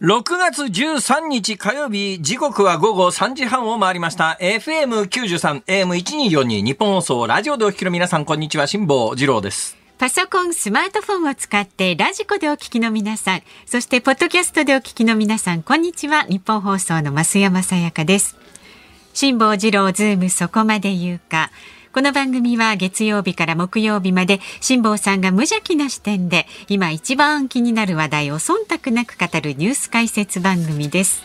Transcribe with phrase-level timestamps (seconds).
[0.00, 4.38] 6月13日火曜日、時刻は午後3時半を回りました。
[4.40, 9.76] FM93、AM1242、ニッポン放送、ラジオでお聞きの皆さん、こんにちは、辛坊治郎です。
[9.98, 16.22] パソコン、スマートフォンを使ってラジコでお聞きの皆さん、そしてポッドキャストでお聞きの皆さん、こんにちは。
[16.22, 18.38] ニッポン放送の増山さやかです。
[19.12, 21.50] 辛坊治郎ズームそこまで言うか。
[21.92, 31.20] この番組は月曜日から木曜日まで辛坊さんが無邪気な視点で今一番気になる話題を忖度なく語るニュース解説番組です。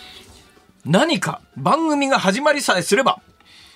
[0.84, 3.21] 何か番組が始まりさえすれば、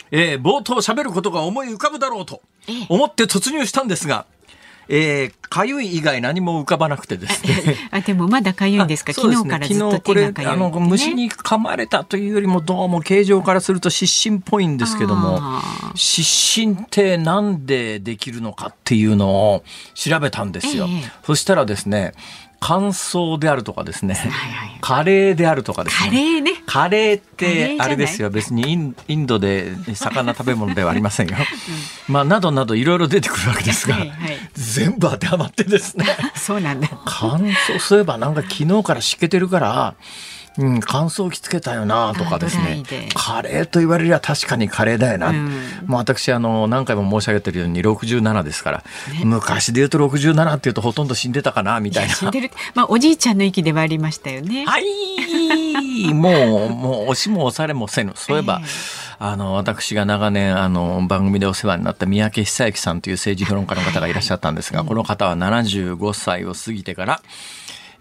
[0.10, 7.76] えー冒頭喋ることが思い浮かぶだろうとええ思って突入したんですが、えー、かゆい以外何も浮かばなくてですね。
[7.92, 9.14] あでもまだ痒いんですか？
[9.14, 15.42] そう昨日からずっと手が痒い、あの虫に噛まれたというよりもどうも形状からすると湿疹っぽいんですけども
[15.96, 21.12] 湿疹ってなんでできるのかっていうのを調べたんですよ、ええ。
[21.24, 22.14] そしたらですね
[22.60, 26.10] 乾燥であるとかですね、はいはいカレーであるとかですね。
[26.10, 26.52] カレーね。
[26.66, 28.30] カレーってあれですよ。
[28.30, 31.36] 別にインドで魚食べ物ではありませんよ、
[32.08, 34.38] まあなどなどいろいろ出てくるわけですが、はいはい。
[34.54, 36.06] 全部当てはまってですね。
[36.36, 36.90] そうなんだ。
[37.06, 39.96] 乾燥そういえばなんか昨日から湿気てるから、
[40.60, 42.84] うん、乾燥機つけたよなとかですね。
[43.16, 45.50] カレーと言われりゃ確かにカレーだよな、うん。
[45.86, 48.84] もう私あの何回も申し上げてるように67ですから、
[49.24, 52.14] 昔で言うと67っていうとほとんど死んでたかなみたいな。
[52.14, 52.52] 死んでる。
[52.76, 54.66] まあおじいちゃんの域ではありましたよね。
[54.66, 56.14] はい。
[56.14, 58.12] もうもう押しも押されもせぬ。
[58.16, 58.70] そういえば、ええ。
[59.22, 67.22] あの私が長年あの番組でお世話になった三宅久之さんという政治評論家の方がいらっしゃったんですが、この方は75歳を過ぎてから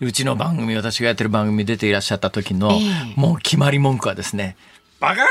[0.01, 2.77] うちの番組私がやってる番組に出ていらっしゃった時の、え
[3.17, 3.21] え。
[3.21, 4.57] もう決まり文句はですね
[5.01, 5.29] バカ野郎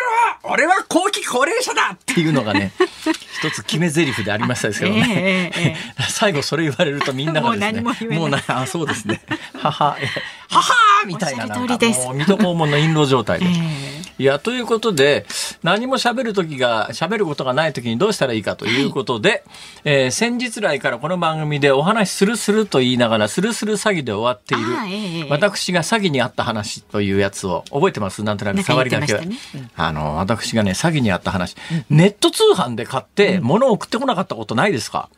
[0.54, 2.72] 俺は後期高齢者だっていうのがね
[3.40, 8.20] 一つ決め台詞でありましたですけどね、ええええ 最後それ言われるとみんながですねもう何も言えない。
[8.20, 9.22] もうなあそうですね。
[9.54, 10.08] ははえ
[10.50, 13.46] ははみたいななんかもう水戸黄門の印籠状態で。
[13.52, 13.98] え。
[14.20, 15.28] いや、ということで、
[15.64, 19.44] 何も喋る時が、喋ることがない時にどうしたらいいかということで、
[19.84, 28.24] えー先日来からこの番組でお話しするすると言いながら、するする詐欺で終わっている、ええ私が詐欺にあった話というやつを覚えてます？
[28.24, 29.22] なんとなく触りだけは。
[29.22, 29.32] なん。
[29.76, 31.56] あの、私がね、詐欺にあった話、
[31.90, 35.10] ネット通販で買って物を送ってこなかったことないですか、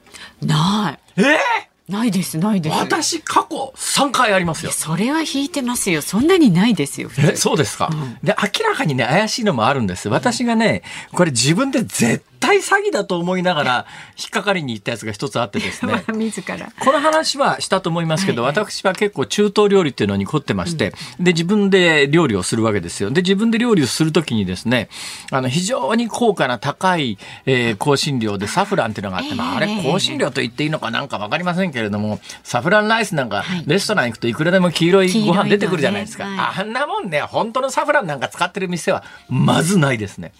[0.43, 0.99] えない。
[1.17, 1.68] えー？
[1.89, 2.75] ないです、ないです。
[2.77, 4.71] 私過去3回ありますよ。
[4.71, 6.01] それは引いてますよ。
[6.01, 7.09] そんなにないですよ。
[7.17, 7.89] えそうですか、
[8.23, 13.85] で明らかにね怪しいのもあるんです私がねこれ自分で絶対詐欺だと思いながら
[14.17, 16.71] 引っかかりに行ったやつが一つあってですね 自ら。
[16.79, 23.11] この話はしたと思いますけど、私は結構中東料理っていうのに凝ってまして、で、自分で料理をするわけですよ。
[23.11, 24.89] で、自分で料理をするときにですね、
[25.31, 36.25] あの、非常に高価な高い、えー香辛料でサフランっていうのがあって、まあ、あれ、ええ香辛料と言っていいのかなんかわかりませんけれども、サフランライスなんか、レストラン行くといくらでも黄色いご飯出てくるじゃないですか。
[36.57, 40.31] あんなもんね、本当のサフランなんか使ってる店は、まずないですね。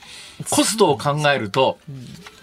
[0.50, 1.78] コストを考えると、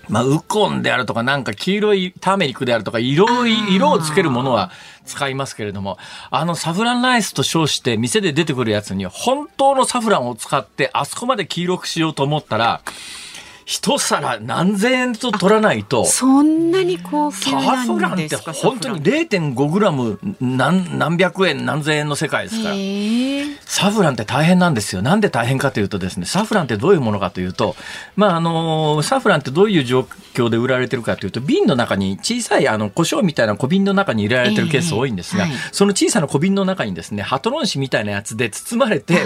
[0.09, 4.71] まあ、ウコンであるとか、なんか黄色いターメリックであるとか、色い、色をつけるものは
[5.05, 5.99] 使いますけれども、
[6.31, 12.83] あのサフランライスと称して店で出てくるやつに、本当のサフランを使って、あそこまで黄色くしようと思ったら、
[13.67, 18.37] 一皿何千円と取らないと、そんなに高級サなフランって。
[18.37, 22.77] 本当に0.5グラム何何百円何千円の世界ですから。
[23.67, 25.03] サフランって大変なんですよ。
[25.03, 27.75] なんで大変かというとですね、サフランってどういうものかというと、
[28.15, 39.19] まあ、あの、サフランってどういう状況で売られてるかというと、瓶の中に小さい、あの、胡椒みたいな小瓶の中に入れられてるケース多いんですが、ええはいその小さな小瓶の中にですね、ハトロン紙みたいなやつで包まれて、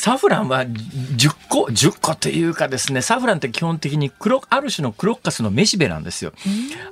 [0.00, 6.32] サフランは10個、10個というかですね、サフランって基本的にクロ、ある種のクロッカスのめしべなんですよ。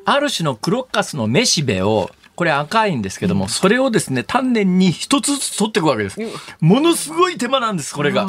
[0.05, 6.21] ある種のクロッカスのめしべを、これ赤いんですけども、それをですね、丹念に一つずつ取っていくわけです。
[6.61, 8.27] ものすごい手間なんです、これが。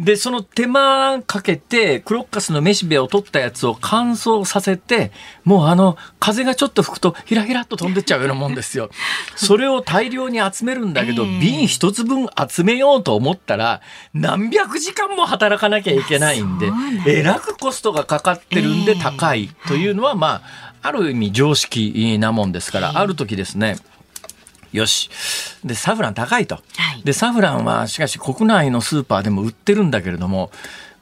[0.00, 5.12] あで、その手間かけて、クロッカスのめしべを取ったやつを乾燥させて、
[5.44, 8.88] もうあの、風がちょっと吹くと、ひらひらっと飛んでっちゃうようなもんですよ。
[9.36, 13.82] それを大量に集めるんだけど、ええ瓶一つ分集めようと思ったら、
[14.14, 16.70] 何百時間も働かなきゃいけないんで
[17.06, 20.42] えらくコストがかかってるんでええ高いというのは、まあ、
[20.82, 23.76] ある意味常識なもんですから、ある時ですね、
[24.72, 25.10] よし。
[25.64, 26.56] で、サフラン高いと。
[26.56, 26.60] は
[26.96, 30.50] いで、サフランはしかし国内のスーパーでも売ってるんだけれども、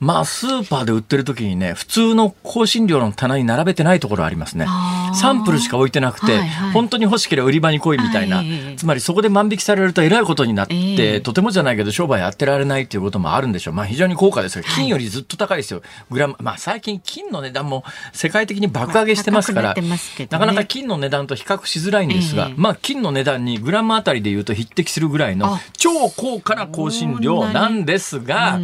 [0.00, 4.66] まあ、スーパーで売ってる時にね、普通の香辛料の棚に並べてないところありますね。
[5.14, 13.74] サンプルしか置いてなくて、はいはい、本当に欲しければ売り場に来いみたいな、はい、つまりそこで万引きされるとえらいことになって、えー、とてもじゃないけど商売やってられないっていうこともあるんでしょう。
[13.74, 15.82] まあ、非常に高価ですが、金よりずっと高いですよ。
[16.10, 19.98] グラム、まあ、最近金の値段も世界的に爆上げしてますから、なね、
[20.30, 28.60] なかなか金の値段と比較しづらいんですが、えー、まあ、金の値段にグラムあたりで言うと匹敵するぐらいの超高価な香辛料なんですが、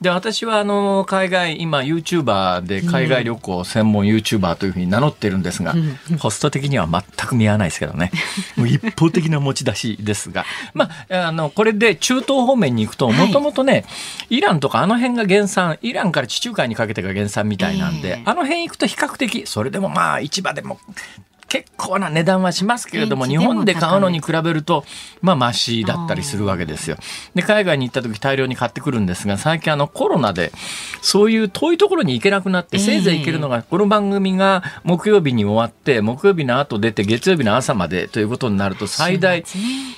[0.00, 0.71] で、私はあの、
[1.06, 5.74] 海外、今 YouTuber で海外旅行専門 YouTuber というふうに名乗ってるんですが、
[6.18, 8.10] ホスト的には全く見合わないですけどね。
[8.56, 13.84] もう一方的な持ち出しですが、まあ、あの、これで中東方面に行くと、もともとね、
[14.30, 20.78] イランとかあの辺が原産、イランから地中海にかけてが原産みたいなんで、あの辺行くと比較的、それでもまあ市場でも
[21.52, 24.86] 結構な値段はしますけれども、日本で買うのに比べると、
[25.20, 26.96] まあ、マシだったりするわけですよ。
[27.34, 30.50] で、海外に行った時大量に買ってくるんですが、最近あのコロナで、
[31.02, 39.44] そういう遠いところに行けなくなって、せいぜい行けるのが、この番組が木曜日に終わって、木曜日の後出て、月曜日の朝までということになると、最大、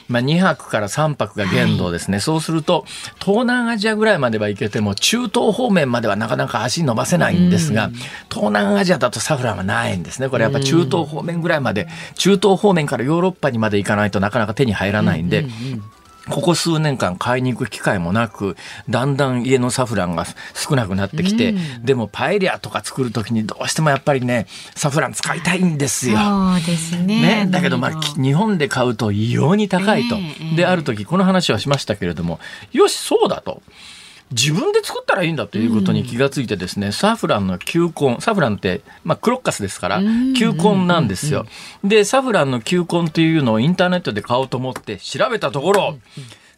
[0.09, 2.19] まあ、2泊から3泊が限度ですね。
[2.19, 2.85] そうすると、
[3.25, 7.93] 東南アジアぐらいまでは行けても、中東方面まではなかなか足伸ばせないんですが、
[8.29, 10.29] 東南アジアだとサフランはないんですね。
[10.29, 11.87] これやっぱ中東方面ぐらいまで、
[12.17, 15.83] 中東方面からヨーロッパにまで行かないとなかなか手に入らないんで、うんうんうん
[16.31, 18.57] ここ数年間買いに行く機会もなく、
[18.89, 20.25] だんだん家のサフランが
[20.55, 26.19] 少なくなってきて、うん、でもパエリアとか作るときにどうしてもやっぱりね、サフラン使いたいんですよ。
[26.19, 27.45] そうですね。
[27.45, 30.17] ねだけどまあ、日本で買うと異様に高いと。
[30.17, 32.41] えー、で、ある時この話はしましたけれども、
[32.73, 33.63] よし、そうだと。
[34.35, 40.01] 自分で作ったらいいんだということに気がついてですね、うん、サフランの球根サフランって、まあ、クロッカスですから
[40.37, 41.47] 球根なんですよ。
[41.83, 45.99] でサフランの球根というのをインターネットで買おうと思って調べたところ、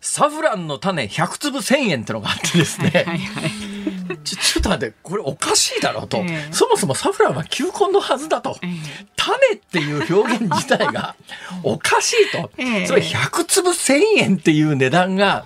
[0.01, 4.19] サフランの種100粒1000円ってのがあってですね、はいはいはい。
[4.25, 8.77] ちちょっと待って、これおかしいだろうと、えー、そもそもサフランは球根のはずだと、えー、
[9.17, 11.17] 種っていう表現自体が
[11.63, 12.85] おかしいと、え。
[12.85, 15.45] ー、それ100粒1000円っていう値段が、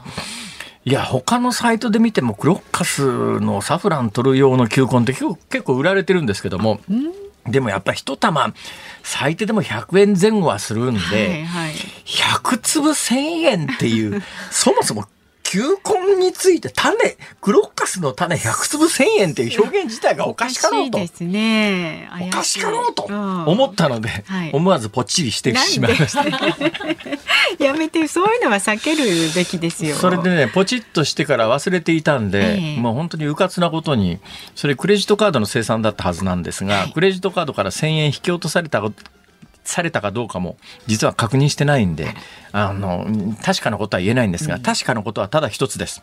[0.85, 6.81] いや、他のサイトで見ても、クロッカスのサフラン取る用の球根って結構売られてるんですけども、
[7.47, 8.55] でもやっぱ一玉、
[9.03, 11.75] 最低でも100円前後はするんで、はいはい、
[12.07, 15.07] 100粒1000円っていう、そもそも
[15.51, 16.97] 球根について種、
[17.41, 20.99] クロッカスの種100粒1000円っていう表現自体がおかしかろうと。
[20.99, 21.01] お
[22.31, 26.25] かしかろうと思ったので、はい、思わずぽっちりしてしまいました。
[27.59, 29.05] やめて、そういうのは避ける
[29.35, 29.97] べきですよ。
[29.97, 34.21] それでね、ポチッとしてから忘れていたんで、えー、もう本当にうかつなことに、
[34.55, 38.81] それクレジットカードの生産だったはずなんですが、はい、クレジットカードから1000円引き落とされた
[39.65, 42.09] されたかどうかも実は確認してないんで
[42.53, 43.07] あの
[43.43, 46.03] 確かなことは言えないんですが、うん、確かなことはただ一つです。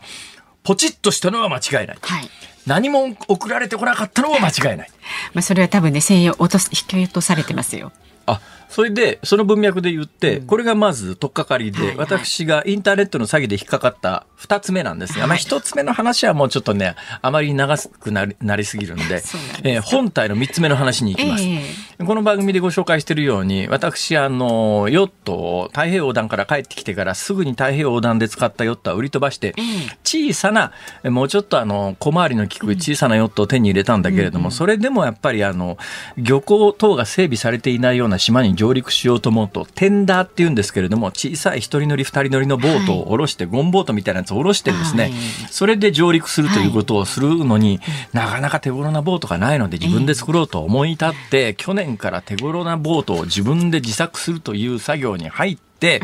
[0.64, 1.98] ポチッとしたのは間違いない。
[2.02, 2.30] はい、
[2.66, 4.90] 何も送られてこなかったのは間違いない。
[5.34, 7.94] まあそれは多分ね、専用落とす引き落とされてますよ。
[8.26, 19.24] あそれでその文脈で言って、これがまず取っかかりで、私がインターネットの詐欺で引っかかった2つ目なんですが、まあ、1つ目の話はもうちょっとねあまり長くなりなりすぎる んで
[19.64, 29.56] えー、本体の3つ目の話に行きます、えー、この番組でご紹介しているように私あのヨットを太平洋横断から帰ってきてからすぐに太平洋横断で使ったヨットは売り飛ばして、
[30.04, 30.72] 小さな
[31.04, 35.78] もうちょっとあの小回りの利く小さなヨットを手に入れたんだけれども、それでもやっぱりあの
[36.18, 45.14] 漁港等が整備されていないような島に上陸しようと思うと、テンダーっていうんですけれども、小さい一人乗り二人乗りのボートを下ろして、はい、ゴンボートみたいなやつを下ろしてですね、はい、
[45.50, 56.02] それで上陸するということをするのに、はい、なかなか手頃なボートがないので自分で作ろうと思い立って、去年から手頃なボートを自分で自作するという作業に入って、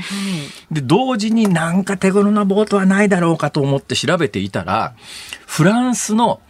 [0.71, 4.93] で、同時になんか手頃なボートはないだろうかと思って調べていたら、
[5.47, 6.41] フランスの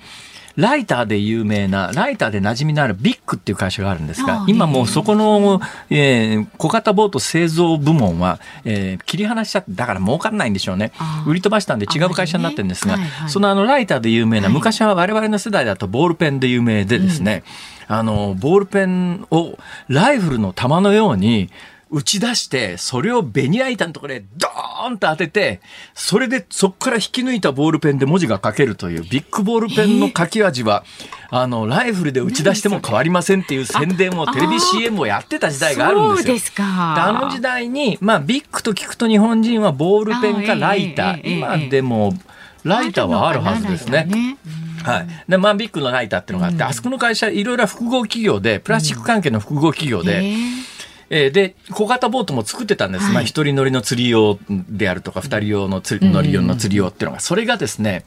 [0.56, 10.92] ライターで有名な、ライターで馴染みのあるビッグっていう会社があるんですが、今もうそこの、えー、小型ボート製造部門は、えー、切り離しちゃって、だから儲かんないんでしょうね。
[11.26, 17.44] 売り飛ばしたんで違う会社になってるんですが、ねはいはい、そのあのライターで有名な、昔は我々の世代だとボールペンで有名でですね、
[17.90, 19.58] うん、あの、ボールペンを
[19.88, 21.50] ライフルの弾のように、
[21.94, 25.62] 打ち出して、それをベニヤ板のところでドーンと当てて、
[25.94, 30.84] それでそこから引き抜いたボールペンで文字が書けるというビッグボールペンの書き味は、
[31.32, 36.34] えー、あの、ライフルで打ち出しても変わりませんっていう宣伝をテレビ CM をやってた時代があるんですよ。
[36.34, 36.64] そうですか。
[37.08, 41.20] あの時代に、まあビッグと聞くと日本人はボールペンかライター。
[41.20, 42.14] えー、今でも、
[42.64, 44.38] ライターはあるはずですね。
[44.84, 45.08] はい。
[45.30, 50.73] で、まあ、ビッグのライターっていうのがあって、うん、あそこの会社、いろいろ複合企業で、プラスチック関係の複合企業で、えー
[51.10, 53.12] えーで、小型ボートも作ってたんです。
[53.12, 58.04] まあ、一人乗りの釣り用であるとか、二人用の釣り乗り用の釣り用っていうのが、それがですね、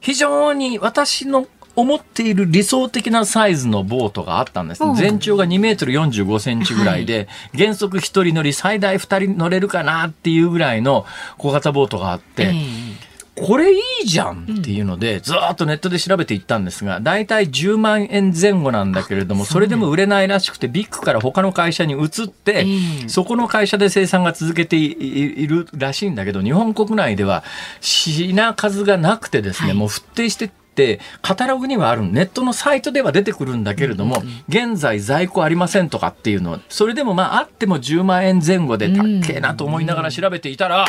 [0.00, 11.06] 非常に私の思っている理想的なサイズのボートがあったんです、うん全長が2メートル45センチぐらいで、原則一人乗り最大二人乗れるかなっていうぐらいの
[11.38, 22.64] 小型ボートがあって、えこれいいじゃんっていうので、ずーっとネットで調べていったんですが、大体10万円前後なんだけれども、それでも売れないらしくて、ビッグから他の会社に移ってえ、
[23.04, 27.42] えそこの会社で生産が続けているらしいんだけど、日本国内では
[27.80, 29.76] 品数がなくてですね、はい。
[29.78, 40.84] もう沸騰してって、カタログにはある、ネットのサイトでは出てくるんだけれども、現在在庫ありませんとかっていうの、それでもまああっても10万円前後でたっけえなと思いながら調べていたら、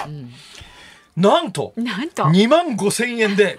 [1.16, 2.24] なんと、なんと。
[2.24, 3.58] 2万5千円で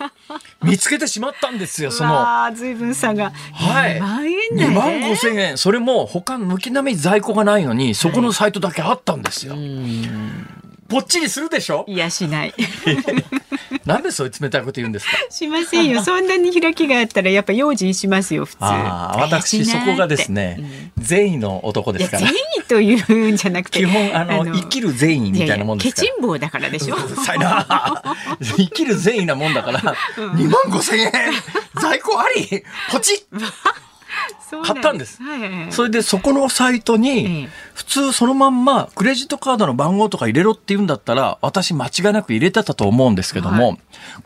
[0.63, 2.51] 見つけてしまったんですよ、 その。
[2.55, 3.33] 随分差が。
[3.53, 3.97] はい。
[3.97, 5.11] 2万円2だ万ね。
[5.13, 5.57] 5千円。
[5.57, 9.55] それも他軒並み在庫がないのに、そこのサイトだけあったんですよ。
[10.95, 11.85] ぽっちりするでしょ？
[11.89, 12.55] いや、しない。
[13.85, 15.17] なんでそういう冷たいこと言うんですか？
[15.29, 16.03] しませんよ。
[16.05, 18.59] そんなに開きがあったら、やっぱ用心しますよ、普通。
[18.63, 22.31] 私そこがですね、善意の男ですから善。
[22.31, 22.95] 意とい
[23.29, 23.81] うんじゃなくて。
[23.81, 26.09] 基本、あの、生きる善意みたいなもんですから。
[26.09, 26.95] ケチン棒だからでしょ。
[26.95, 28.03] う るさいな
[28.41, 29.81] 生きる善意なもんだから、
[30.17, 31.13] 2万5千円
[31.81, 33.45] 在庫ありポチッ
[34.65, 35.19] 買ったんです。
[35.71, 43.79] それでそこのサイトえにえ、普通そのまんまクレジットカードの番号とか入れろって言うんだったら、私間違いなく入れてたと思うんですけども、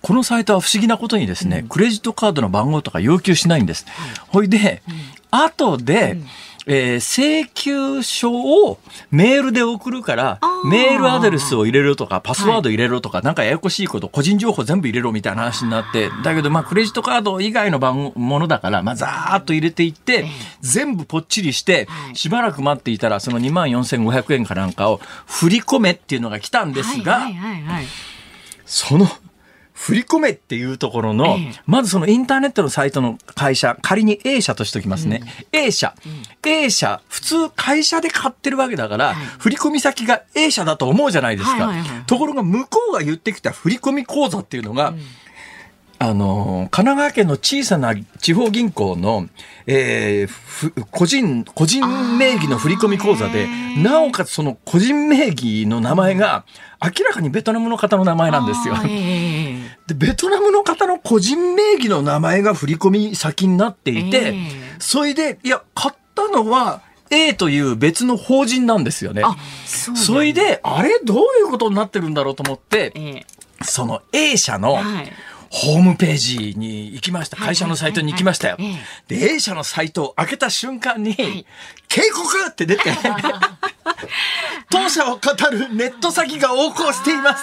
[0.02, 3.86] このサイトは不思議なことにですね、クレジットカードの番号とか要求しないんです。
[4.28, 4.82] ほいで、
[5.30, 6.18] 後で、
[6.68, 8.78] えー請求書を
[9.10, 20.26] メールで送るからメールアドレスを入れろとか、パスワード入れろとか、なんかややこしいこと、個人情報全部入れろみたいな話になって、だけど、まあ、クレジットカード以外の番ものだから、まあ、ざーっと入れていって、
[20.60, 27.84] 全部ぽっちりして、しばらく待っていたら、その2万4500円かなんかを振り込めっていうのが来たんですが、はいはいはいはい。
[28.66, 29.08] その、
[29.78, 31.60] 振り込めっていうところの、ええ。
[31.64, 35.22] まずそのインターネットのサイトの会社、仮に A 社としておきますね。
[35.52, 35.94] A 社、
[36.44, 41.72] A 社、普通会社で買ってるわけだから、振込先が A 社だと思うじゃないですか。
[42.06, 44.94] ところが向こうが言ってきた振込口座っていうのが、
[46.00, 49.28] あの、神奈川県の小さな地方銀行の、
[49.66, 51.84] えーふ個人、個人
[52.18, 56.44] 名義の振込口座でなおかつその個人名義の名前が、
[56.80, 58.76] 明らかにベトナムの方の名前なんですよ。
[59.88, 69.22] で、ベトナムの方の個人名義の名前が振り込み先になっていて、ええそれで、いや、買ったのは A という別の法人なんですよね。
[69.24, 73.26] あ、そうなんだそれで、あれどういうことになってるんだろうと思って、ええ
[73.64, 75.12] その A 社のはい
[75.50, 77.38] ホームページに行きました。
[77.38, 78.58] はい会社のサイトに行きましたよ。
[79.06, 81.16] で、A 社のサイトを開けた瞬間に、い
[81.88, 82.82] 警告って出て、
[84.70, 87.42] 当社を語るネット詐欺が横行しています。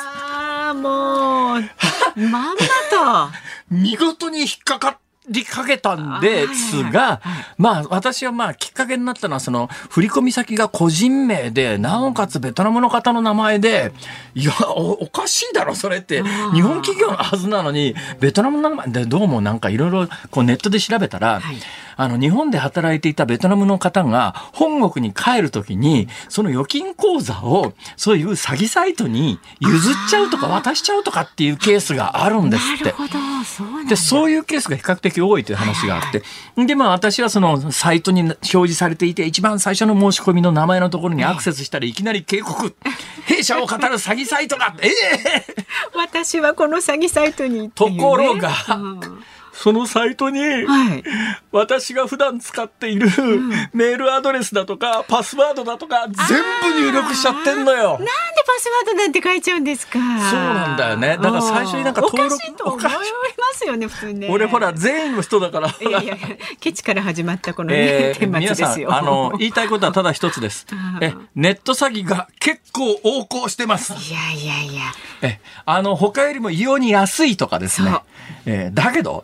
[0.82, 1.62] もう、
[2.20, 3.32] まんまと。
[3.70, 7.22] 見事に引っかかりかけたんですが、
[7.58, 13.91] まあ私はまあきっかけになったのはその振込先が個人名で、なおかつベトナムの方の名前で、
[14.34, 16.24] いや、おおかしいだろ、それって。
[16.53, 21.55] 日本企業のはずなのに、ベトナムの名前でどうもなんかいろいろこうネットで調べたら、はい
[21.98, 32.86] あの日本で働いていたベトナムの方が本国に帰るときに、その預金口座をそういう詐欺サイトに譲っちゃうとか渡しちゃうとかっていうケースがあるんですって。
[32.86, 33.10] なるほど、
[33.46, 33.89] そうなんだ。
[33.89, 36.24] で、そういうケースが比較的多いという話があって。
[36.66, 42.76] で、まあ私はそのサイトに表示されていて、一番最初の申し込みの名前のところにアクセスしたらいきなり警告。
[43.26, 45.46] 弊社を語る詐欺サイトだええ
[45.96, 49.00] 私はこの詐欺サイトにね、ところがうん
[49.58, 51.04] そのサイトに、はい。
[51.52, 53.08] 私が普段使っている
[53.74, 56.44] メールアドレスだとか、パスワードだとか、全
[56.74, 57.92] 部入力しちゃってんのよ。
[57.92, 58.12] なんでパ
[58.60, 59.94] スワードなんて書いちゃうんですか？
[59.94, 62.92] そうなんだよねだから最初になんか登録おかしいと思いま
[63.54, 64.28] すよね、普通ね。
[64.30, 65.70] 俺ほら、全員の人だから。
[65.70, 66.18] いやいや、
[66.60, 68.94] ケチから始まったこのね、えー天末皆さん、ですよ。
[68.94, 70.98] あの、言いたいことはただ一つです あ。
[71.02, 73.94] え、ネット詐欺が結構横行してます。
[73.94, 74.82] いやいやいや。
[75.22, 77.96] え、あの、他よりも異様に安いとかですね。
[78.46, 79.24] えーだけど、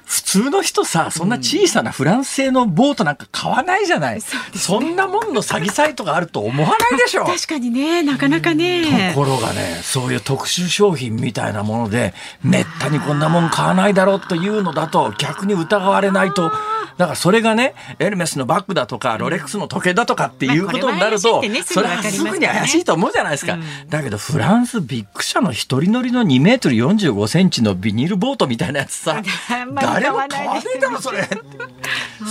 [0.11, 4.19] 普通の人さ、そんな小さなフランス製のボートなんか買わないじゃない。
[4.19, 7.23] そんなもんの詐欺サイトがあると思わないでしょ。
[7.25, 9.13] 確かにね、なかなかね。
[9.15, 12.13] ところがね、そういう特殊商品みたいなもので、
[12.43, 16.51] めったにこんなもん買わないだろうというのだと逆に疑われないと、
[16.97, 23.57] だからそれがね、エルメスのバッグだとか、ロレックスの時計だとかっていうことになるとそれはすぐに怪しいと思うじゃないですか。
[23.89, 31.27] だけどフランスビッグ社の一人乗りの2メートル45センチのビニールボートみたいなやつさ あん、まり誰も買わねえだろ、それ。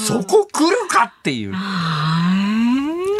[0.06, 1.52] そこ来るかっていう。
[1.52, 2.50] は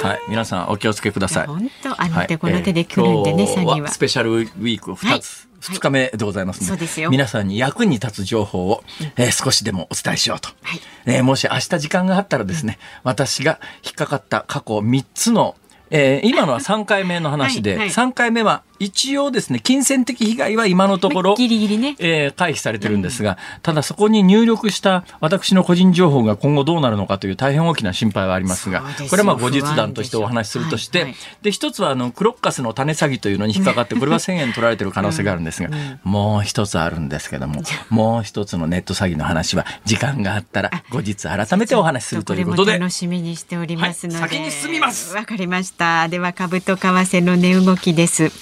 [0.02, 1.47] はい、皆さんお気をつけください。
[1.47, 3.88] 本当、あの手この手で来るんでね、はいえー、は。
[3.88, 5.49] スペシャルウィーク二つ。
[5.61, 8.83] 二日目でございますので,、で皆さんに役に立つ情報を、
[9.16, 15.57] えー、少しでもお伝えしようと、はい、えー、もし明日時間があったらですね、私が引っかかった過去3つの
[15.90, 17.78] えー、今のは3回目の話で、はい。
[17.80, 35.68] はい、3回目は一応ですね、金銭的被害は今のところ、ギリギリね、えー、回避されてるんですが、ただそこに入力した私の個人情報が今後どうなるのかという大変大きな心配はありますが、これはまあ後日談としてお話しするとして、で、一つはあの、クロッカスの種詐欺というのに引っかかって、 これは1000円取られてる可能性があるんですが、
[36.02, 42.78] もう一つあるんですけども、もう一つのネット詐欺の話は、時間があったら後日改めてお話しするということで。
[42.78, 45.14] 楽しみにしておりますので、はい、先に進みます。
[45.14, 46.08] わかりました。
[46.08, 48.32] では株と為替の値動きです。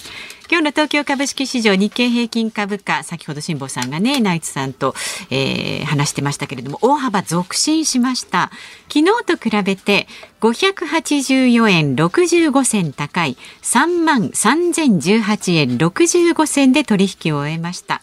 [0.50, 4.94] 今日の東京株式市場日経平均株価先ほど辛坊さんがねナイツさんと、
[5.30, 8.50] えー、話してましたけれども大幅続伸しました。
[8.88, 10.06] 昨日と比べて
[10.40, 18.00] 584円65銭高い3万3018円65銭で取引を終えました。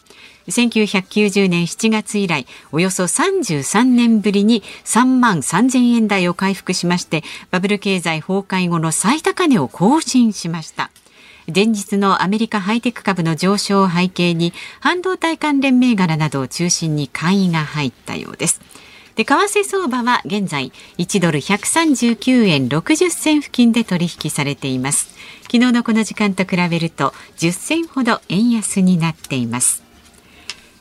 [0.47, 10.91] 1990年7月以来およそ33年ぶりに3万3000円台を回復しましてバブル経済崩壊後の最高値を更新しました。
[11.53, 18.61] 前日のアメリカハイテク株の上昇を背景に半導体関連銘柄などを中心に買いが入ったようです
[19.15, 29.85] で為替相場は現在1ドル139円60銭付近で取引されています昨日のこの時間と比べると10銭ほど円安になっています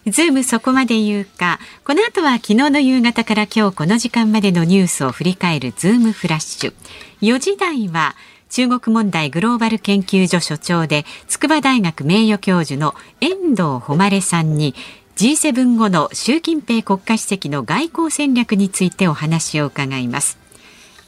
[0.06, 1.58] ズームそこまで言うか。
[1.82, 6.74] この後は昨日の夕方から今日この時間までのニュースを振り返るズームフラッシュ。
[7.22, 8.14] 4時台は
[8.54, 14.76] 中国問題グローバル研究所所長で筑波大学名誉教授の遠藤誉さんに
[15.16, 20.38] G7 後の習近平国家主席の外交戦略についてお話を伺います。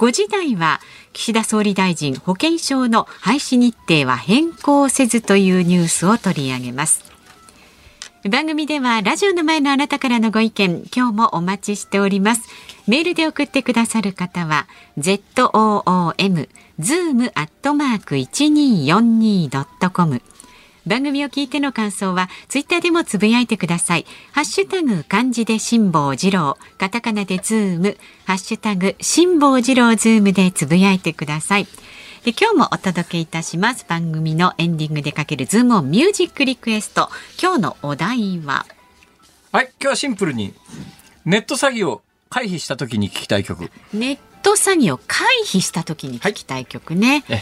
[0.00, 0.80] 5時台は
[1.12, 7.04] 岸田総理大臣保険証の廃止日程は変更せずというニュースを取り上げます。
[8.28, 12.42] 番組ではラジオの前のあなたからのご意見今日もお待ちしております。
[12.88, 14.66] メールで送ってくださる方は
[14.98, 16.48] ZOOM
[16.78, 20.20] zoom アットマーク一二四二ドットコム
[20.86, 24.06] 番組を聞いての感想はツイッターでもつぶやいてください。
[24.32, 31.66] ハッシュタグ漢字で辛坊治郎、カタカナでズーム、ハッシュタグ辛坊治郎ズームでつぶやいてください。
[32.24, 37.08] で今日もお届けいたします番組のエンディングでかけるズームオンミュージックリクエスト。
[37.40, 38.66] 今日のお題は？
[39.50, 40.52] はい、今日はシンプルに
[41.24, 43.72] ネット詐欺を回避した時に聞きたい曲。
[43.92, 47.24] ネット詐欺を回避した時に聞きたい曲ね。
[47.28, 47.40] はい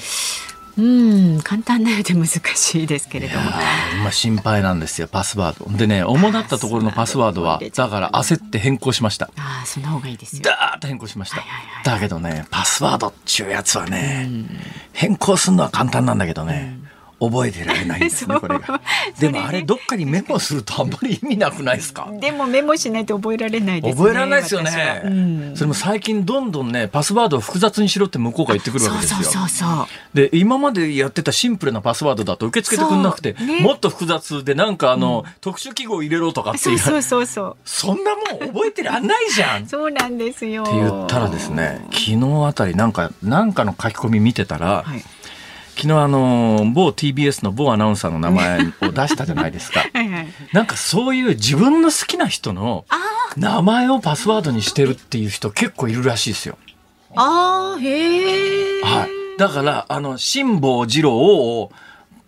[0.76, 3.44] うん簡単なようで難しいですけれども。
[4.02, 5.70] まあ心配なんですよパスワード。
[5.76, 9.26] でね主だったところのパスワードはだから焦って変更しました。
[9.36, 10.42] ああその方がいいですよ。
[10.42, 11.44] ダーッと変更しました、
[11.84, 14.28] だけどねパスワードっちゅうやつはね、
[14.92, 16.76] 変更するのは簡単なんだけどね、
[17.20, 18.80] 覚えてられないんですね これが。
[19.18, 22.08] でもあれどっかにメモするとあんまり意味なくないですか？
[22.20, 24.00] でもメモしないと覚えられないですね。
[24.00, 25.02] 覚えられないですよね。
[25.04, 29.16] うん、それも最近どんどんねパスワードを複雑にしろって向こうが言ってくるわけですよ。
[29.22, 36.78] そうそうそうで今までやってたシンプルなパスワードだと受け付けてくれなくて、ね、もっと複雑でなんかあの、うん、特殊記号入れろとかっていう。
[36.78, 39.66] そうそうそうそんなもん覚えてらんないじゃん。
[39.66, 40.62] そうなんですよ。
[40.62, 44.82] って言ったらですね昨日あたりなんかなんかの書き込み見てたら。
[44.84, 45.04] はい
[45.76, 50.08] 昨日あの某 TBS の某アナウンサーの名前を出したじゃないですか はい、
[50.52, 52.84] なんかそういう自分の好きな人の
[53.36, 56.56] 名前をパスワードにしてるっていう人結構いるらしいですよ。
[57.16, 58.82] ああへえ。
[58.82, 59.38] はい。
[59.38, 61.72] だからあの辛坊治郎を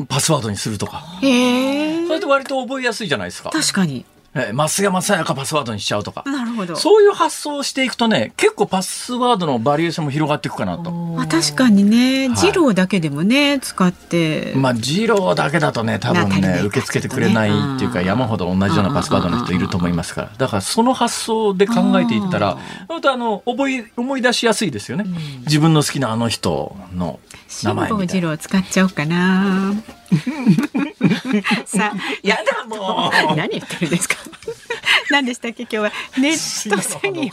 [0.09, 1.05] パスワードにするとか。
[1.23, 2.07] へえ。
[2.07, 3.51] それって割と覚えやすいじゃないですか。
[3.51, 4.05] 確かに。
[4.37, 6.23] え増山さやかパスワードにしちゃうとか。
[6.27, 6.77] なるほど。
[6.77, 10.91] そういう発想をしていくとね、結構パスワードのバリエーションも広がっていくかなと。
[10.91, 14.53] まあ確かにね、二郎だけでもね、使って。
[14.55, 20.31] まあ二郎だけだとね、多分ね、受け付けてくれないっていうか、山ほど同じようなパスワードの人いると思いますから。
[20.37, 25.07] だからその発想で考えていったら、またあの、覚え、思い出しやすいですよね。
[25.47, 27.19] 自分の好きなあの人の
[27.63, 28.37] 名前みたいな。
[28.37, 29.73] 使っちゃおうかな。
[31.67, 33.37] さあ、やだもう。
[33.37, 34.17] 何言ってるんですか？
[35.11, 37.29] 何でしたっけ今日はネット詐欺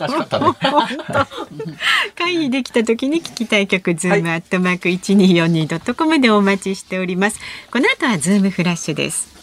[0.75, 0.85] を
[2.15, 7.39] 回避できた時に聞きたい曲ズームアットマーク一二四二ドットコムでお待ちしております。
[7.71, 9.33] この後はズームフラッシュです。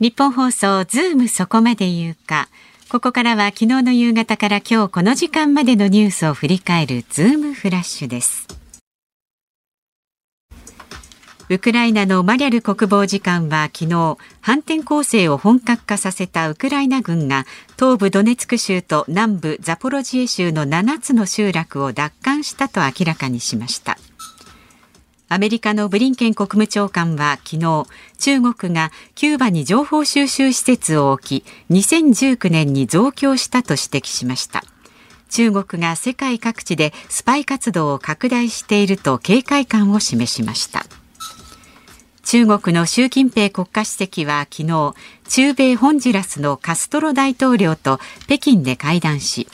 [0.00, 2.48] 日本放送ズームそこまで言うか。
[2.90, 8.48] ここからは昨日の夕方から今日この時間までのニュースを振り返るズームフラッシュです。
[11.50, 17.44] ウクライナのマリャル国防次官は昨日反転攻勢を本格化させたウクライナ軍が
[17.78, 23.96] 東部ドネツク州と南部ザポロジエ州の7つの集落を奪還したと明らかにしました
[25.30, 27.86] アメリカのブリンケン国務長官は昨日
[28.18, 34.64] 中国がキューバに情報収集施設を置き2019年に増強したと指摘しました。
[35.28, 40.86] 中国が世界各地でスパイ活動を拡大していると警戒感を示しました。
[42.24, 44.94] 中国の習近平国家主席は昨日
[45.28, 49.46] 中米ホンジュラスのカストロ大統領と北京で会談し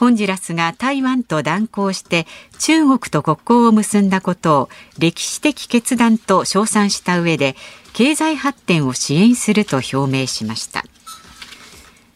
[0.00, 2.26] ホンジュラスが台湾と断交して
[2.58, 7.54] 中国と国交を結んだことを歴史的決断と称賛した上で
[7.92, 10.86] 経済発展を支援すると表明しました。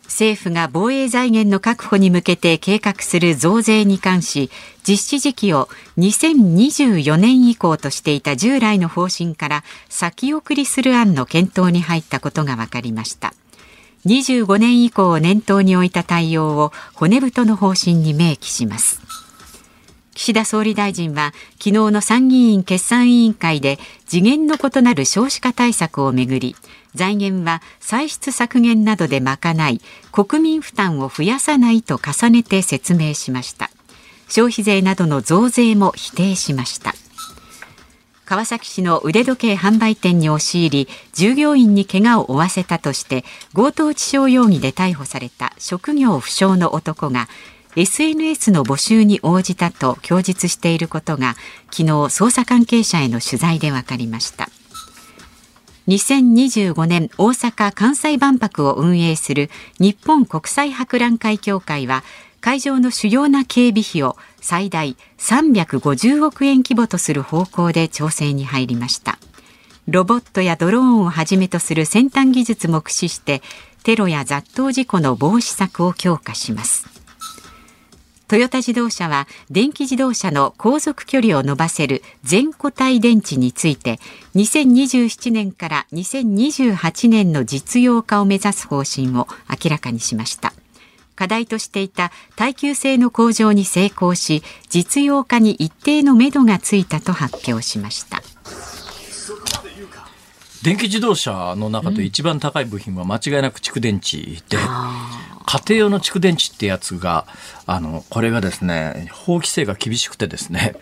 [0.04, 4.48] 政府が防衛財源の確保に向けて計画する増税に関し
[4.88, 5.68] 実施時期を
[5.98, 13.34] 2024年以降としていた従来の方針から先送りする案の検討に入ったことが分かりました。
[14.06, 19.00] 25年以降を念頭に置いた対応を骨太の方針に明記します。
[20.14, 26.54] 岸田総理大臣は昨日の参議院決算委員会で次元の異なる少子化対策をめぐり
[26.94, 29.80] 財源は歳出削減などで賄い
[30.12, 33.70] 国民負担を増やさないと重ねて説明しました。
[34.28, 36.94] 消費税などの増税も否定しました。
[38.24, 47.28] 川崎市の腕時計販売店に押し入り従業員に怪我を負わせたとして強盗致傷容疑で逮捕された職業不詳の男が
[47.76, 51.34] SNS の募集に応じたと供述していることが
[51.70, 54.48] 昨日捜査関係者への取材で分かりました。
[55.88, 62.04] 2025年大阪・関西万博を運営する日本国際博覧会協会は
[62.40, 69.18] 会場の主要な警備費を最大350億円規模とする方向で調整に入りました。
[69.88, 73.40] ロボットやドローンをはじめとする先端技術も駆使して
[73.84, 76.86] テロや雑踏事故の防止策を強化します。
[78.28, 83.98] トヨタ自動車は電気自動車の航続距離を伸ばせる全固体電池について
[84.34, 90.52] 2027年から2028年の実用化を目指す方針を明らかにしました。
[91.14, 98.22] 課題としていた耐久性の向上に成功し実用化に一定のめどがついたと発表しました。
[100.64, 104.16] 電気自動車の中で一番高い部品は間違いなく蓄電池
[104.48, 107.26] で、家庭用の蓄電池ってやつが、
[107.66, 110.74] あの、これがですね、法規制が厳しくてですね、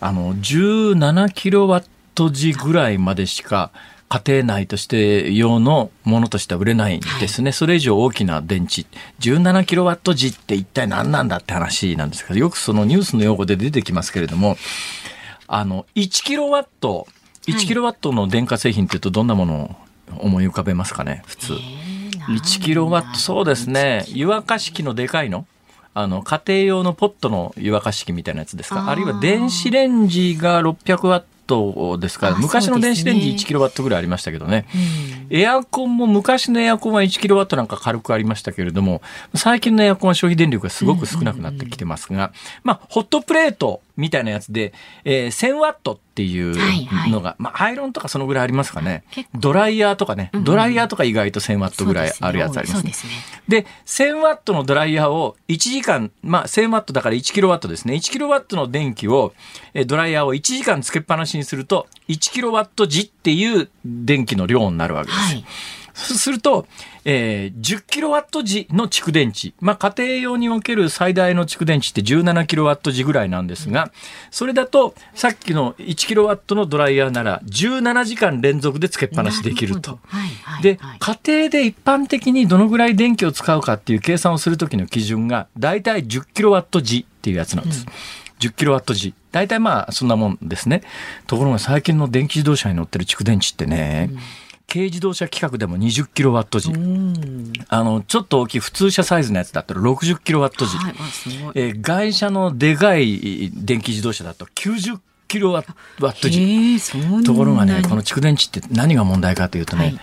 [0.00, 1.84] あの、17キロワッ
[2.16, 3.70] ト時ぐらいまでしか、
[4.12, 8.84] 家庭内として用のものとしては売れないんですね、はい、それ以上大きな電池。
[9.20, 14.58] 17キロワット時って一体何なんだって話なんですけどよくそのニュースの用語で出てきますけれども
[15.46, 17.06] あの1キロワット
[17.46, 19.76] 1キロワットの電化製品っていうとどんなもの
[20.14, 21.54] を思い浮かべますかね普通。
[21.54, 24.04] 1キロワットそうですね。
[24.08, 25.46] 湯沸かし器のでかいの？
[25.94, 28.88] あの家庭用のポットの湯沸かし器みたいなやつですか？
[28.90, 34.66] あるいは電子レンジが600ワットですから昔の電子レンジ1キロワットぐらいありましたけどね、
[35.30, 39.02] うん、エアコンも昔のエアコンは1キロワットなんか軽くありましたけれども
[39.34, 42.32] 最近のエアコンは消費電力がすごく少なくなってきてますが、
[42.64, 44.72] まあホットプレートみたいなやつで、
[45.04, 49.04] えー、1000ワットっていうのが、はいはい、まあ、アイロンとかそのぐらいありますかね。
[49.34, 52.92] ドライヤーとかね、うんうん、ドライヤーとか意外と1000ワットぐらいあるやつあります、ね。
[53.48, 57.94] で、ね、1000ワットのドライヤーを1時間、まあ、1000ワットだから1キロワットですね。
[57.94, 59.34] 1キロワットの電気を、
[59.74, 65.18] えドライヤーを1時間つけっぱなしにすると、1キロワット時っていう電気の量になるわけです。
[65.18, 65.44] はい
[65.94, 66.66] そうすると、
[67.04, 69.54] えー、10キロワット時の蓄電池。
[69.60, 73.90] まあ、家庭用における最大の蓄電池って17キロワット時ぐらいなんですが、
[74.30, 79.98] それだと、さっきの1キロワットのドライヤーなら17時間連続でつけっぱなしできると。
[80.06, 87.86] はいはい、で、家庭で一般的にどのぐらい電気を使うかっていう計算をするときの基準が、だいたい10キロワット時っていうやつなんです。
[87.86, 87.92] うん
[88.42, 89.14] 10キロワット時。
[89.30, 90.82] 大体まあそんなもんですね。
[91.28, 94.18] ところが最近の電気自動車に乗ってる蓄電池ってね、うん
[94.72, 96.72] 軽自動車規格でも20キロワット時。
[97.68, 100.78] あの、ちょっと大きい普通車サイズのやつだったら60キロワット時。
[100.78, 100.94] はい
[101.54, 105.66] えー、外車のでかい電気自動車だと90キロワッ
[105.98, 107.22] ト時。
[107.22, 110.00] ところがね、この蓄電池って何が問題かというとね、はい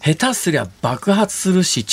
[0.00, 1.84] 下手すりゃ爆発するし、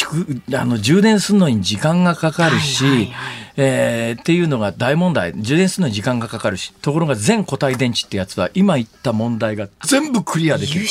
[0.53, 3.11] あの充電するのに時間がかかるし、はいはいはい、
[3.57, 5.33] えー、っていうのが大問題。
[5.35, 6.73] 充電するのに時間がかかるし。
[6.81, 10.85] ところが全固体電池ってやつは今言った問題が全部クリアできる。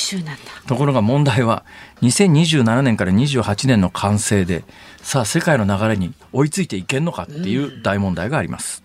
[0.67, 1.65] ところが問題は
[2.03, 4.65] 2027年から28年の完成で、
[5.03, 8.84] さあ世界の流れに追いついていけんのかっていう大問題があります。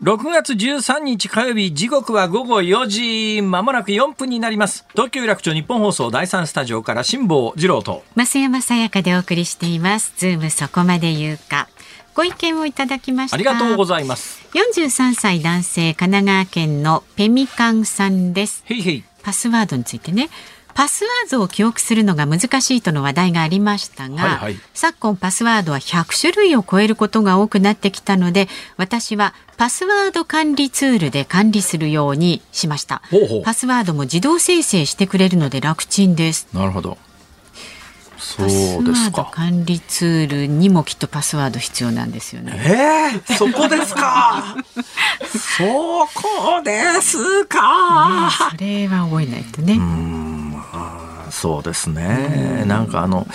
[0.00, 4.86] 6月13日火曜日時刻は午後4時まもなく4分になります。
[4.92, 8.04] 東京有楽町日本放送第3スタジオから辛坊治郎と。
[8.14, 10.14] 増山さやかでお送りしています。
[10.16, 11.68] ズームそこまで言うか。
[12.14, 13.34] ご意見をいただきました。
[13.34, 14.46] ありがとうございます。
[14.54, 18.62] 43歳男性神奈川県のペミカンさんです。
[18.66, 20.28] へいへいパスワードについてね
[20.78, 24.56] パスワードを記憶するのが難しいとの話題がありましたが、はいはい。
[24.74, 33.02] 昨今パスワードは100種類を超えることが多くなってきたので私はパスワード管理ツールで管理するようにしました。
[33.44, 36.46] パスワードも自動生成してくれるので楽ちんです。
[36.54, 36.96] なるほど。
[38.16, 42.52] そうパスワードですか管理ツールにもきっとパスワード必要なんですよね。
[42.54, 44.54] えー、そこですか。
[45.26, 45.64] そ
[46.14, 48.30] こですか。
[48.52, 50.27] それは覚えないとね
[51.30, 52.64] そうですね。
[52.66, 53.26] なんかあの、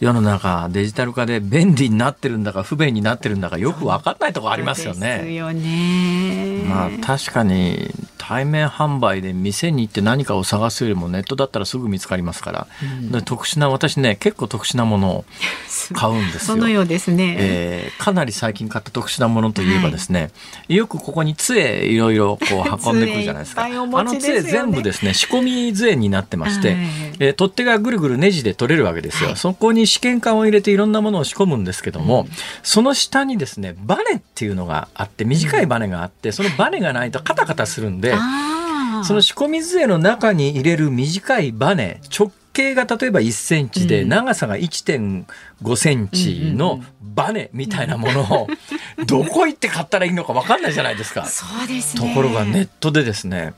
[0.00, 5.34] 世の中デジタル化で便利になってるんだか不便になってるんだかよく分かんないところありますよね。
[5.34, 12.66] よねまあ確かに対面販売で店に行って何かを探すよりもネットだったらすぐ見つかりますから、
[13.10, 15.24] で特殊な私ね結構特殊なものを
[15.94, 16.40] 買うんですよ。
[16.40, 20.30] そのようですね、えーかなり最近買った特殊なものといえばですね、
[20.68, 23.62] よくここに杖いろいろこう運んでくるじゃないですか。
[23.62, 26.76] 杖いっぱいお持あの杖全部ですね仕込み杖になってまして、はい
[27.18, 29.36] えー取っ手がぐるぐるネジで取れるわけですよ。
[29.36, 32.28] そこに試験管を入れていろんなものを仕込むんですけども、
[32.62, 38.05] その下にですねバネっていうのがあって短いバネがあって、そのバネがないとカタカタするんで。
[38.14, 39.04] あー。
[39.04, 44.08] その仕込み杖の中に入れる短いバネ直径が例えば1センチでうん。
[44.08, 48.48] 長さが1.5センチのバネみたいなものを
[49.06, 51.26] どこ行って買ったらいいのか分かんないじゃないですか。
[51.26, 52.08] そうですね。
[52.08, 53.54] ところがネットでですね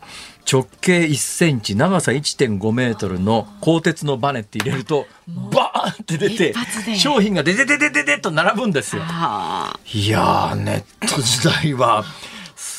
[0.50, 6.54] 直径1センチ長さ1.5メートルの鋼鉄のバネって入れるとバーンって出て
[6.96, 9.02] 商品がデデデデデデと並ぶんですよ。
[9.04, 12.04] あいやーネット時代は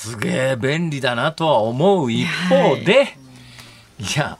[0.09, 3.15] すげえ便利だなとは思う一方で、
[3.99, 4.37] い、や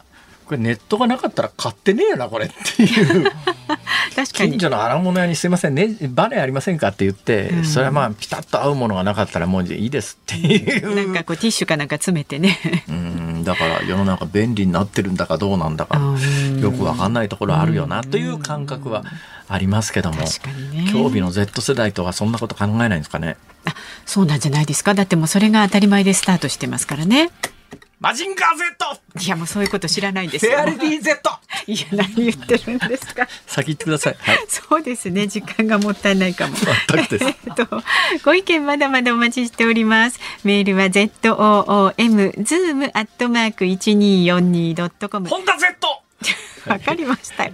[0.49, 3.23] これネットがなかったら買ってねえよなこれっていう。
[3.23, 3.31] ー
[4.15, 4.51] 確かに。
[4.53, 7.65] 近所の荒物屋に「すいませんねバネありませんか?」って言って、うん。
[7.65, 10.95] それはまあピタッと合うものがなかったらもういいですっていう。
[10.95, 12.57] なんかこうティッシュかなんか詰めてね。
[12.89, 16.59] うんだから世の中便利になってるんだかどうなんだかうん。
[16.59, 19.03] よくわかんないところあるよなという感覚は
[19.47, 20.17] ありますけども。
[20.17, 20.91] 確かにね。
[20.91, 23.37] 今日日の Z 世代とはそんなこと考えないんですかね。
[23.65, 23.73] あ
[24.05, 24.93] そうなんじゃないですか。
[24.93, 27.29] だってもうそれが当たり前でスタートしてますからね
[27.99, 28.57] マジンガー
[29.17, 29.25] Z!
[29.25, 31.11] いやもうそういうこと知らないんですよフェアレディ Z!
[31.67, 33.27] いや何言ってるんですか？
[33.45, 34.15] 先言ってください。
[34.17, 34.37] はい。
[34.47, 36.55] そうですね時間がもったいないかも
[36.87, 37.25] 全くです。
[37.25, 37.67] えっと、
[38.23, 40.19] ご意見まだまだお待ちしております。
[40.45, 45.27] メールは z o o m zoom アットマーク一二四二ドットコム。
[45.27, 45.69] ホンダ Z!
[46.67, 47.51] わかりましたよ。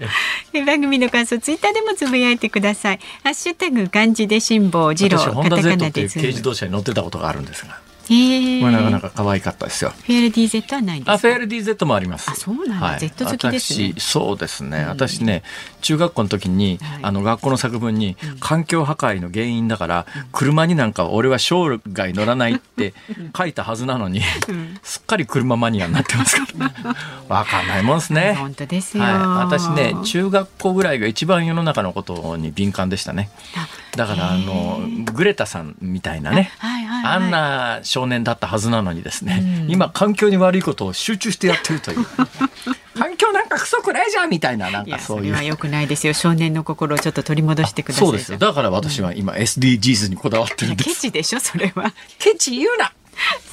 [0.53, 2.99] え番組の感想ツイッターでもつぶやいてください。
[3.23, 6.27] ハッシュタグ漢字で辛坊治郎私、ホンダカタカ Z ナっていう軽でズーム。
[6.27, 7.79] 自動車に乗ってたことがあるんですが、
[8.09, 8.61] へえ。
[8.61, 9.91] これなかなか可愛かったですよ。
[9.91, 11.13] フェアレディ Z はないんですか？
[11.13, 12.29] あ、フェアレディ Z もあります。
[12.29, 14.85] あそうなんだ Z 好きですね私、そうですね。
[14.85, 15.43] 私ね、
[15.81, 22.93] 中学校の時に、はいあの、学校の作文に、環境破壊の原因だから、車になんか俺は生涯乗らないって
[23.37, 24.21] 書いたはずなのに、
[24.83, 26.95] すっかり車マニアになってますから。
[27.27, 28.35] わかんないもんですね。
[28.37, 29.03] 本当ですよ。
[29.03, 29.13] はい、
[29.57, 34.79] 私ね中学校ぐらいが一番世の中のことに敏感でしたねあだからあの
[35.13, 42.05] グレタさんみたいなねはいはいはいあんな少年だったはずなのにですね、うん今環境に悪いことを集中してやってるという
[42.93, 46.13] 環境なんかクソくないじゃんみたいななんかそいうそうれは良くないですよ。
[46.13, 48.07] 少年の心をちょっと取り戻してください。
[48.07, 51.93] そうですよだから私は今 SDGs にこだわってるんですケチでしょそれは。
[52.19, 52.91] ケチ言うな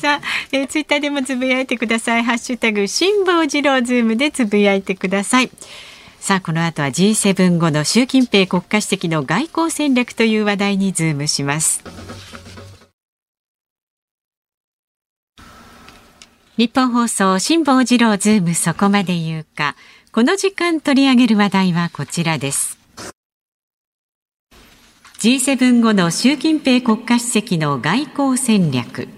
[0.01, 2.25] さあ、えー、ツイッターでもつぶやいてください。
[2.25, 5.51] ハッシュタグ辛坊治郎ズームでつぶやいてください。
[6.23, 11.83] さあ、この後は G7 後の習近平国家主席の外交戦略という話題にズームします。
[16.57, 19.75] 日本放送辛坊治郎ズームそこまで言うか。
[20.13, 22.79] この時間取り上げる話題はこちらです。
[25.19, 29.09] G7 後の習近平国家主席の外交戦略。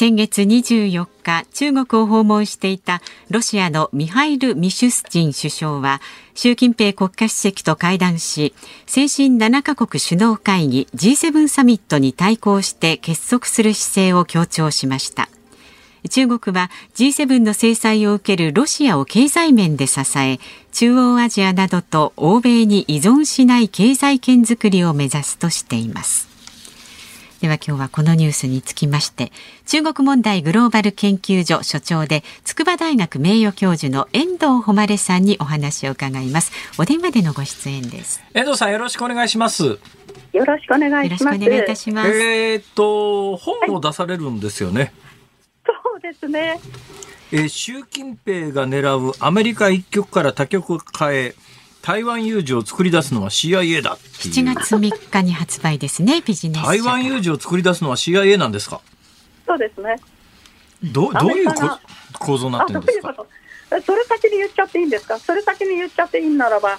[0.00, 6.00] 先月24日、中国を訪問していたロシアのミハイル・ミシュスチン首相は、
[6.34, 8.54] 習近平国家主席と会談し、
[8.86, 15.28] 先進7カ国首脳会議 G7 サミットに対抗して結束する姿勢を強調しました。
[16.08, 20.38] 中国は G7 の制裁を受けるロシアを経済面で支え
[20.72, 26.29] 中央アジアなどと欧米に依存しない経済圏づくりを目指すとしています
[27.40, 29.32] では今日はこのニュースにつきまして
[29.66, 36.52] 中国問題グローバル研究所所長で筑波大学名誉教授の遠藤誉さんにお話を伺います。
[36.78, 38.22] お電話でのご出演です。
[38.34, 39.64] 遠藤さんよろしくお願いします。
[39.64, 41.24] よろしくお願いします。
[41.24, 42.10] よろしくお願いいたします。
[42.10, 44.92] えー、っと本を出されるんですよね、はい、
[45.64, 46.60] そうですね。
[47.32, 51.34] えー、習近平が狙うアメリカ一極から多極化へ
[51.82, 58.80] 台湾有事を作り出すのは CIA だ7月3日に発売ですねビジネス台湾有事を作り出すのは CIA なんですか？
[59.46, 59.96] そうですね。
[60.82, 61.48] どどういう
[62.18, 63.14] 構造になってるんですか？
[63.84, 65.18] それ先に言っちゃっていいんですか？
[65.18, 66.78] それ先に言っちゃっていいならば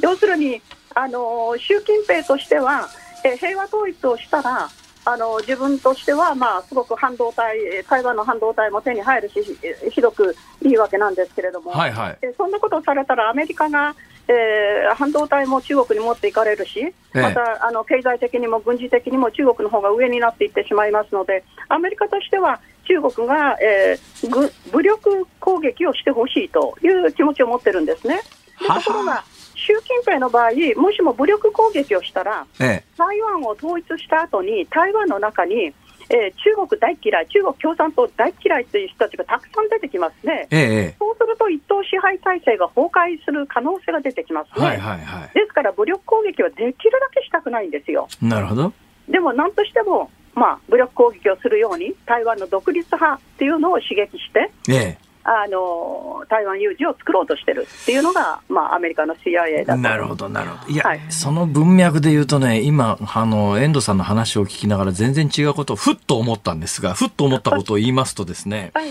[0.00, 0.60] 要するに
[0.94, 2.88] あの習近平としては
[3.24, 4.68] え平和統一をしたら
[5.04, 7.56] あの自分としては、まあ、すごく半導体、
[7.88, 9.42] 台湾の半導体も手に入るし、
[9.90, 13.96] ひどくいいわけなんですけれども、はいはい、そんなことをされたら、アメリカが
[14.30, 28.20] えー、半導体も中国に持っていかれるし、またあの経済的にも軍事的にも中国の方が上になっていってしまいますので、アメリカとしては中国が、えー、武力攻撃をしてほしいという気持ちを持ってるんですね。
[28.60, 29.24] でところが
[29.56, 35.74] 習近平の場合、もしも武力攻撃をしたら、ええ、台湾を統一した後に、台湾の中に
[36.10, 48.08] えー、中国大嫌い、中国共産党大嫌いという人たちがたくさん出てきますね、ええ、そうすると一党支配体制が崩壊する可能性が出てきますね、はいはいはい、ですから武力攻撃はできるだけしたくないんですよ。
[48.20, 48.72] なるほど。
[49.08, 60.72] でもなんとしても、まあ、武力攻撃をするように台湾の独立派っていうのを刺激して、ええあの台湾有事を作ろうとしてるっていうのが、まあ、アメリカの CIA だなるほど、なるほど。
[60.72, 68.86] いや、はい、その文脈で言うとね、今、あの、遠藤さんの話を聞きながら全然違うことをふっと思ったんですが、ふっと思ったことを言いますとですね、はい、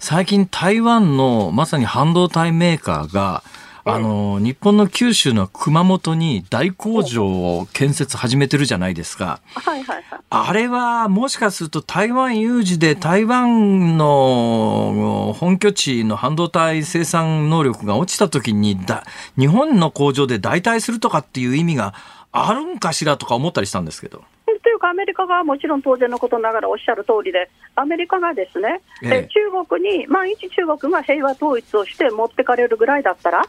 [0.00, 3.44] 最近台湾のまさに半導体メーカーが、
[3.84, 9.40] あの、日本の九州の熊本に大工場を建設始めてるじゃないですか。
[9.54, 10.20] はいはいはい。
[10.28, 19.04] あれは、もしかすると台湾有事で台湾の本拠地の半導体生産能力が落ちた時にだ、
[19.38, 21.94] 日本の工場で代替するとかっていう意味が
[22.32, 24.22] あるんかしらとか思ったりしたんですけど。
[24.62, 33.42] というか、アメリカがもちろん当然のことながらおっしゃる通りで、アメリカがですね、ええ、中国に、万一中国が平和統一をして持ってかれるぐらいだったら、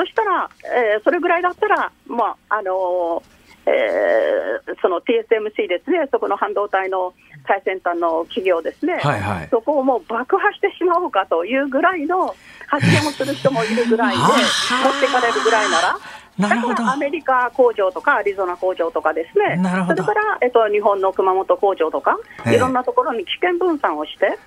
[0.00, 7.12] そしたら、えー、それぐらいだったら、まああのー、えー、その TSMC ですね、そこの半導体の
[7.46, 12.34] 最先端の企業ですね、はいはい、そこをもう爆破してしまおうかというぐらいの
[12.66, 15.98] 発言をする人もいるぐらいで、 持っていかれるぐらいなら。
[16.40, 24.38] だからアメリカ工場とかアリゾナ工場とかですね、それから、えっと、日本の熊本工場とか、いろんなところに危険分散をして、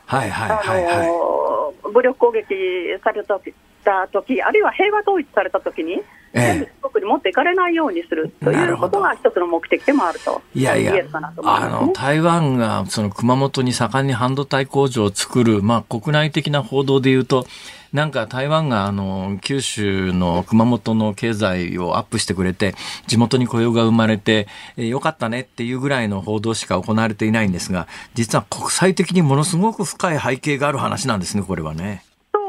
[1.93, 2.55] 武力攻撃
[3.03, 3.39] された
[3.83, 6.01] た時あるいは平和統一された時に、
[6.33, 10.93] 全部中国に持っていかれないようにするということが一つの目的でもあるといやいや、
[11.43, 17.45] あの台湾がその熊本に盛んに半導体工場を作る、まあ、国内的な報道でいうと、
[17.93, 22.73] なんか台湾があの九州の熊本の経済をアップしてくれて、
[23.05, 32.03] 地元に雇用が生まれて、えー、よかったねっていうぐらいの報道しか行われていないんですが、実は国際的にものすごく深い背景がある話なんですね、これはね。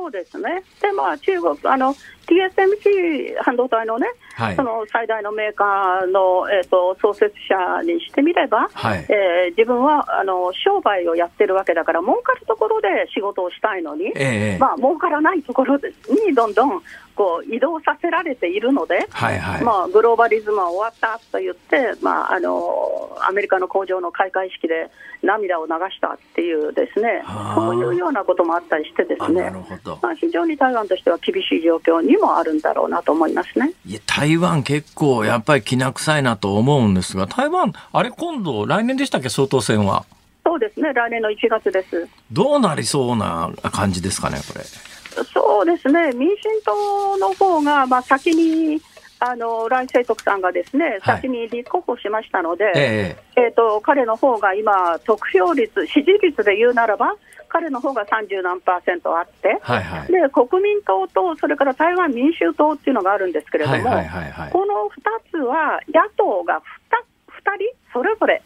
[0.04, 0.62] そうですね。
[0.82, 1.94] で、まあ、中国、あの、
[2.26, 16.82] TSMC 半導体のね、はい、その最大のメーカーの、えーと、創設者にしてみれば、はい、えー、自分はあの商売をやってるわけだから、儲かるところで仕事をしたいのに、えー、まあ儲からないところにどんどん
[17.14, 24.90] こう移動させられているので、はいはい、まあ、グローバリズムは終わったと言って、まあ、あのアメリカの工場の開会式で
[25.22, 27.22] 涙を流したっていうですね、
[27.54, 29.50] そういうようなこともあったりしてですね、
[30.02, 33.72] まあ、非常に台湾としては厳しい状況にもあるんだろうなと思いますね。
[33.86, 40.04] いや台湾結構やっぱりきな臭いなと思うんですが、台湾、あれ今度来年でしたっけ、総統選は？
[40.44, 42.08] そうですね、来年の1月です。
[42.30, 44.64] どうなりそうな感じですかね、これ。
[45.32, 48.80] そうですね、民進党の方がまが、あ、先に
[49.24, 57.16] あの来清徳さんがですね、先に立候補しましたので、えー、えーと彼の方が今、得票率、支持率で言うならば、
[57.48, 63.76] 彼の方が30何パーセントあって、はいはい、で国民党とそれから台湾民衆党っていうのがあるんですけれども、
[64.50, 68.42] この2つは野党が 2, 2人それぞれ、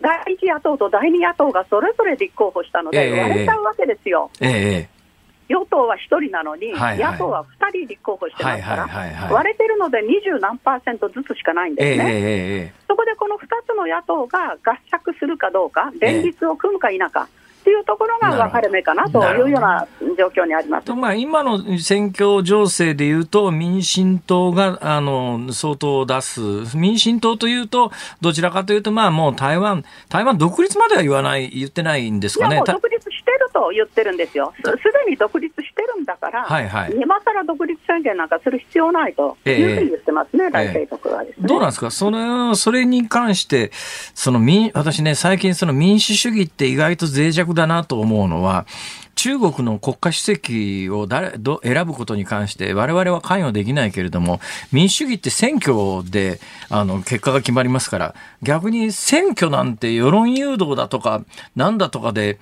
[0.00, 4.30] 第1野党と第2野党がそれぞれ立候補したので、割れちゃうわけですよ。
[4.40, 5.01] えー
[5.48, 8.88] 与党は1人なのに、はいはい、野党は2人立候補してますから、
[9.30, 17.28] 割れてるので20何パーセントずつしかないんですね、えー、そこでこの2つの野党が合作するかどうか、連立を組むか否か、
[17.62, 19.86] っていうところが分かれ目かなというような
[20.18, 20.92] 状況にあります。
[20.94, 26.40] まあ、今の選挙情勢でいうと、民進党があの相当出す、
[26.76, 32.60] 民進党というと、どちらかというと、まあ、もう台湾、台湾独立までは言わない、言ってないんですかね。
[32.66, 34.52] 独立ると言ってるんですよ。
[34.56, 43.70] すでに独立してるんだから、はいはい、今更独立宣言なんかする必要ないというふうに言ってますね、大帝国はね、どうなんですか、そのそれに関して、
[44.14, 48.66] その民私ね、最近、その民主主義って意外と脆弱だなと思うのは、
[49.14, 54.40] 中国の国家主席を誰ど選ぶことに関して我々は関与できないけれども
[54.72, 61.24] 民主主義って選挙であの結果が決まりますから逆に選挙なんて世論誘導だとか
[61.54, 62.38] なんだとかで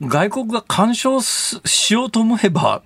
[0.00, 2.82] 外国が干渉しようと思えば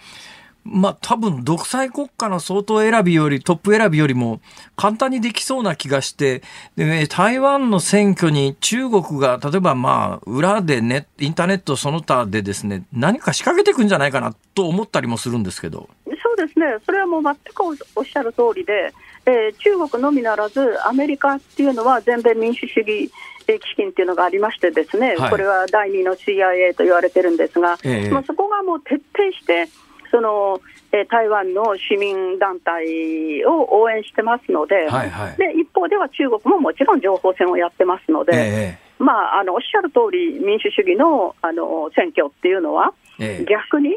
[0.64, 4.40] まあ多分独裁国家の総統選びよりトップ選びよりも
[4.76, 6.42] 簡単にできそうな気がして
[6.76, 15.88] で台湾の選挙に中国が例えばまあ裏でネインターネットその他でですね何か仕掛けていくんじゃないかなと思ったりもするんですけど。
[16.06, 16.66] そうですね。
[16.84, 17.62] それはもう全く
[17.94, 18.92] おっしゃる通りで、
[19.26, 23.10] えー、中国のみならずアメリカっていうのは全米民主主義
[23.47, 29.68] 基金っていうのがありましてですね、はい、これは第2の CIA と言われてるんですが、えー、まあ、そこがもう徹底して
[30.11, 30.61] その、
[30.92, 43.97] え台湾の市民団体を応援してますのではいはい、で一方では中国ももちろん情報戦をやってますので、えー、まあ、あのおっしゃる通り、民主主義のあの選挙っていうのは、えー、逆に、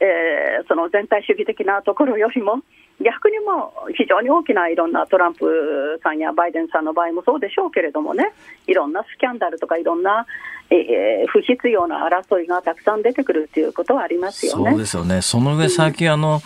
[0.00, 2.62] えー、その全体主義的なところよりも、
[3.00, 8.32] 逆にも非常に大きないろんなトランプさんやバイデンさんの場合もそうでしょうけれどもね、
[8.66, 10.26] いろんなスキャンダルとか、いろんな、
[10.70, 14.70] えー、不必要な争いがたくさん出てくるっていうことはありますよね。
[14.70, 15.22] そうですよね。
[15.22, 16.40] その上、最近、あの、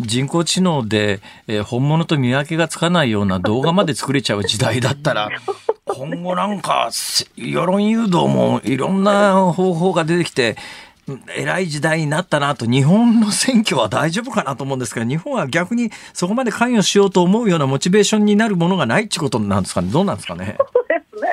[0.00, 5.30] 人工知能で、えー、本物と見分けがつかないような動画まで作れちゃう時代だったら、
[5.86, 6.90] 今後なんか、
[7.36, 10.56] 世論誘導もいろんな方法が出てきて、
[11.36, 20.56] 偉い時代になったなと、日本の選挙は大丈夫かなと思うんですけど、日本は逆にそこまで関与しようと思うようなモチベーションになるものがないってことなんですかね、どうなんですかね。
[20.58, 21.28] そうですね。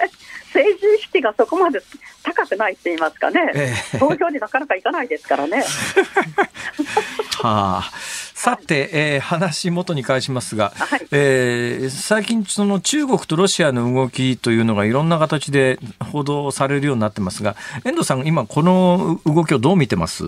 [0.53, 1.79] 政治意識がそこまで
[2.23, 5.63] 高くないって言いますかね、えー、投票になかなかいかないですからね。
[7.41, 7.91] はあ。
[8.39, 15.77] さて、えー、話元に返しますが、はい、えー、最近その中国とロシアの動きというのがいろんな形で
[16.11, 20.23] 報道されるようになってますが、遠藤さん、今この動きをどう見てます？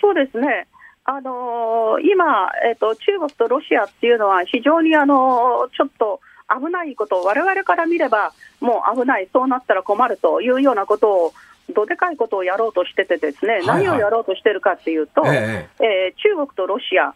[0.00, 0.68] そうですね。
[1.04, 6.20] あのー、今、えーと、中国とロシアっていうのは非常に、あのー、ちょっと
[6.58, 11.32] 危ないことを我々から見ればもう危ない、そうなったら困るというようなことを
[11.74, 15.84] どでかいことをやろうとしてて、ですね、はいはい、何をやろうとしてるかっていうと、ええ。
[15.84, 17.14] えー、中国とロシア、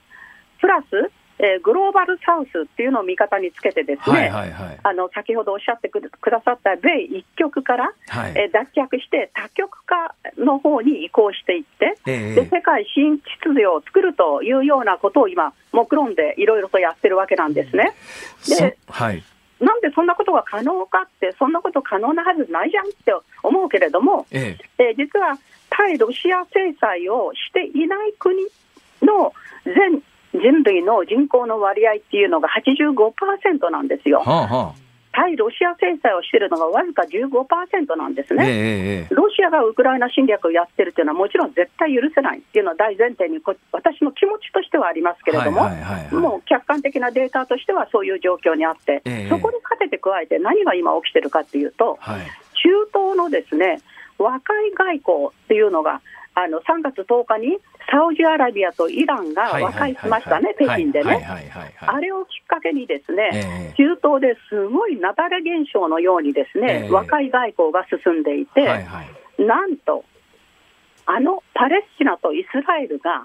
[0.61, 17.93] プラス、えー、グローバルサウスっていうのを味方につけて、ですね、はいはいはい、あの先ほどおっしゃってくださった米一極から、はい、えー、脱却して、多極化の方に移行していって、えで世界新秩序を作るというようなことを今、目論んでいろいろとやってるわけなんですね。
[18.49, 19.22] ではい。
[19.61, 23.12] なんでそんなことが可能かって、そんなこと可能なはずないじゃんって
[23.43, 24.84] 思うけれども、ええ。
[24.84, 25.39] えー、実は
[25.70, 28.37] 対ロシア制裁をしていない国
[29.03, 29.32] の
[29.64, 30.03] 全
[30.39, 34.20] 人類の人口の割合っていうのが85%なんですよ。
[34.20, 34.87] はあはあ。
[35.16, 43.41] 対ロシア制裁をしているのがわずか15%なんですね、えー、ロシアがウクライナ侵略をやってるというのは、もちろん絶対許せないっていうのは大前提に
[43.72, 45.70] 私の気持ちとしてはありますけれども、
[46.12, 53.80] もう客観的なデータとしてはそういう状況にあって、えー、そこに勝てて加えて、何が今起きてるかっていうと、はい、中東のですね
[54.18, 56.03] 和解外交っていうのが、
[56.37, 57.59] あの3月10日に
[57.91, 61.26] サウジアラビアとイランが和解しましたね、北京でね。
[61.80, 68.66] あれをきっかけにですね、中東ですごい雪崩現象のようにですね、和解外交が進んでいて、
[69.39, 70.05] なんと、
[71.07, 73.24] あのパレスチナとイスラエルが、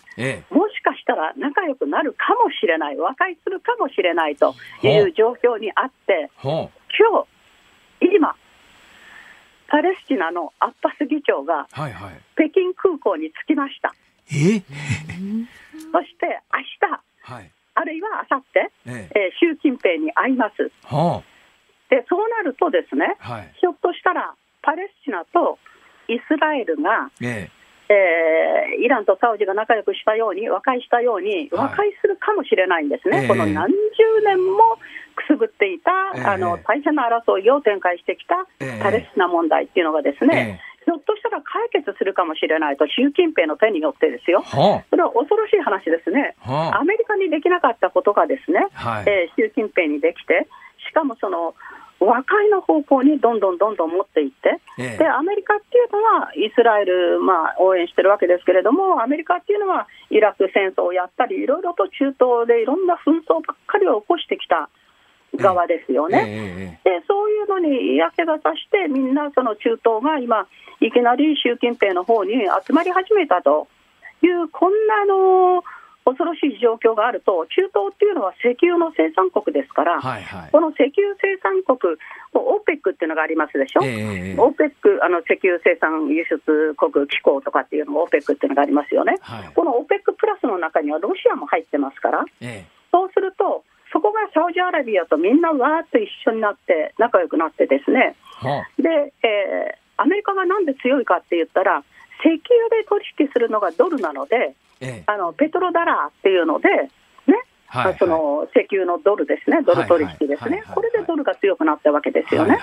[0.49, 7.27] もしかしたら仲良くなるかもしれない、和解するかもしれないという状況にあって、今日
[8.01, 8.35] 今、
[9.71, 13.95] パレスチナのアッバス議長が、北京空港に着きました。
[14.27, 14.59] え？
[15.95, 16.59] そして明
[16.89, 19.09] 日、はい、あるいはあさって、え。
[19.15, 20.69] え習近平に会います。
[20.83, 21.23] はあ、
[21.89, 25.57] でそうなるとですね、はい、ひょっとしたらパレスチナと
[26.09, 27.60] イスラエルが、ええ
[27.91, 33.75] えー、イランとサウジが仲良くしたように、和解したように、和解するかもしれないんですね、はい、この何十
[34.23, 34.79] 年も
[35.15, 38.47] くすぶっていた、えー、あの大変な争いを展開してきた
[38.81, 50.47] パレスチナ問題っていうのがですね、えー、ひょっとしたら解決するかもしれないと、習近平の手によってですよ、はあ、それは恐ろしい話ですね、はあ、アメリカにできなかったことがですね、はい、えー、習近平にできて、
[50.87, 51.55] しかもその
[52.05, 64.69] 和解の方向にどんどんどんどん持っていって、ええ、でアメリカっていうのはイスラエル、まあ、応援してるわけですけれども、アメリカっていうのはイラク戦争をやったり、いろいろと中東でいろんな紛争ばっかりを起こしてきた
[65.35, 66.79] 側ですよね。
[66.83, 70.47] え、でそういうのに嫌気がさして、みんなその中東が今、
[70.79, 72.33] いきなり習近平の方に
[72.65, 73.67] 集まり始めたと
[74.23, 75.63] いう、こんなの
[76.03, 81.77] 恐ろしい状況があると、中東っていうのは石油の生産国ですから、はいはい、この石油生産国、
[82.33, 101.83] OPEC っていうのがありますでしょ、えー、OPEC、あの石油生産輸出国機構とかっていうのも OPEC っていうのがありますよね、はい、この OPEC プラスの中にはロシアも入ってますから、えー、そうすると、そこがサウジアラビアとみんなわーっと一緒になって、仲良くなってですね、はあ、で、えー、アメリカがなんで強いかって言ったら、
[102.23, 106.89] 石油で取引するのがドルなので、ええ、あのペトロダラーっていうので、ね、
[107.67, 112.57] はいはい、その石油のドルですね、ドル取引ですね、これでドルが強くなったわけですよね。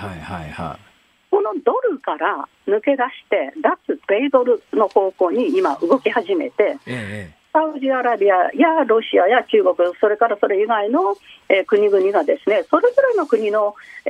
[1.31, 11.15] このドルから抜け出して、脱米ドルの方向に今、動き始めて、え、サウジアラビアやロシアや中国、それからそれ以外の、
[11.47, 14.09] えー、国々がですね、それぞれの国の、え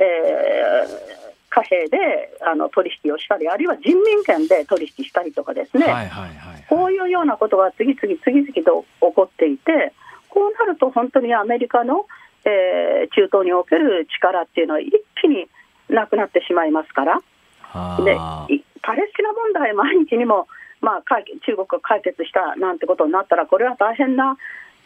[1.16, 1.98] ー貨幣で
[2.40, 9.92] あの取引をしたり、あるいは人民権で取引したりとかですね、はいはいはいはい、こういうようなことが次々、次々と起こっていて、
[10.30, 12.06] こうなると本当にアメリカの、
[12.44, 15.48] えー、中東における力っていうのは一気に
[15.88, 17.20] なくなってしまいますから、
[18.04, 18.16] で
[18.82, 20.46] パレスチナ問題、毎日にも、
[20.80, 24.36] まあ、中国が解決したなんてことになったら、これは大変な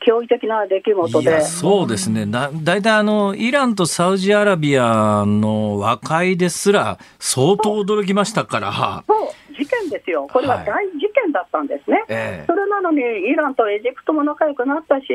[0.06, 1.40] 驚異的な出来事で。
[1.40, 2.26] そうですね。
[2.26, 9.04] だ、だいたいあの、イランとサウジアラビアの和解ですら相当驚きましたから。
[9.06, 10.28] そう、事件ですよ。
[10.32, 12.04] これは大事件だったんですね。
[12.08, 15.06] はいそれなのに、イランとエジプトも仲良くなったし、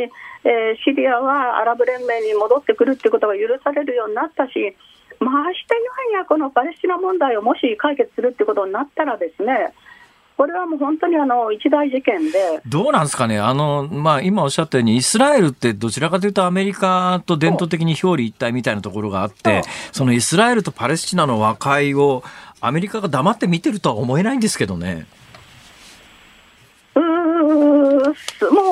[0.44, 4.76] えー、シリアはアラブ連盟に戻ってくるっていうことが許されるようになったし、
[5.20, 5.76] まして
[6.14, 9.74] ややこのパレスチナ問題をもし解決するってことになったらですね、
[10.40, 12.62] これはもう本当にあの一大事件で。
[12.66, 22.24] どうなんですかね、あのまあ、今おっしゃったように、イスラエルってどちらかというと、アメリカと伝統的に表裏一体みたいなところがあって、そのイスラエルとパレスチナの和解を、
[22.62, 25.08] アメリカが黙って見てるとは思えないんですけどね。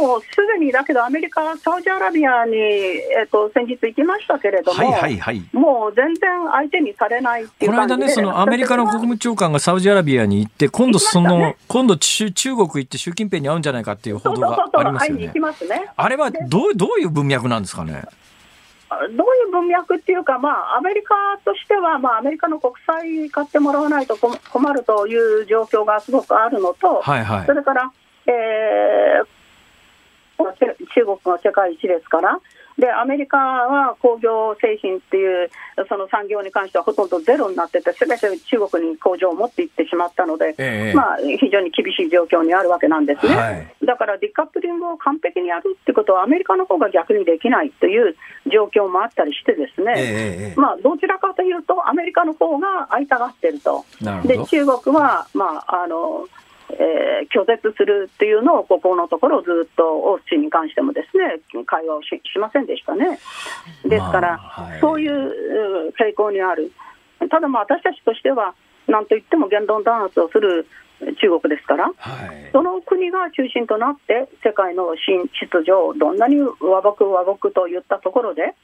[0.07, 0.27] もうす
[0.57, 15.31] でにだけど、アメリカ、サウジアラビアに、えーと、先日行きましたけれども、はいはいはい、もう全然相手にされないっていうこの間ね、そのアメリカの国務長官がサウジアラビアに行って、今度その、ね、今度中国行って習近平に会うんじゃないかっていう報道がありますよね。
[15.95, 18.03] あれはどうどういう文脈なんですかね？
[18.89, 19.11] どうい
[19.49, 27.91] う文脈っていうか、まあ、アメリカとしては、まあ、アメリカの国債買ってもらわないと困るという状況がすごくあるのと、はいはい、それから、
[28.25, 29.27] えー、
[30.37, 32.39] 中国が世界一ですから、
[32.77, 35.49] でアメリカは工業製品っていう
[35.89, 48.15] その産業に関してはほとんどゼロになってて、すべて中国に工場を持っていってしまったので、えまあ、非常に厳しい状況にあるわけなんですね、はい、だからディカップリングを完璧にやるってことは、アメリカの方が逆にできないという
[48.51, 53.85] 状況もあったりして、ですね、えまあ、どちらかというと、アメリカの方が会いたがってると。
[54.23, 56.27] で中国は、まああの
[56.69, 63.19] えー、拒絶するっていうのを、ここのところ、ずっとオースチンに関してもですね会話をししませんでしたね。
[63.85, 66.71] ですから、まあはい、そういう傾向にある、
[67.29, 68.53] ただ、私たちとしては、
[68.87, 70.67] なんといっても言論弾圧をする
[71.21, 78.55] 中国ですから、はい、その国が中心となって、世界の新秩序をどんなに和睦和睦といったところで、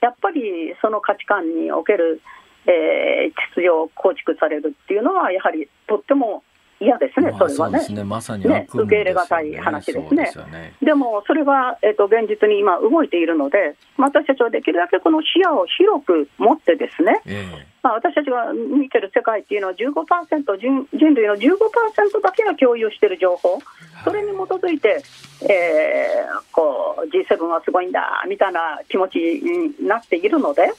[0.00, 2.20] やっぱりその価値観における、
[2.66, 6.42] えー、秩序を構築されるっていうのは、やはりとっても
[6.80, 7.86] 嫌ですね、それはね。
[7.90, 8.04] ね。
[8.04, 10.32] まさに、ね、受け入れがたい話ですね。
[10.34, 10.72] でね。
[10.82, 23.58] でも、それは、えーと、現実に今、動いているので、私たちはできるだけこの視野を広く持ってですね、えー、まあ、私たちが見てる世界っていうのは15%人、人類の15%だけが共有している情報、
[24.02, 25.02] それに基づいて、
[25.42, 30.72] えー、こう G7 はすごいんだみたいな気持ちになっているので、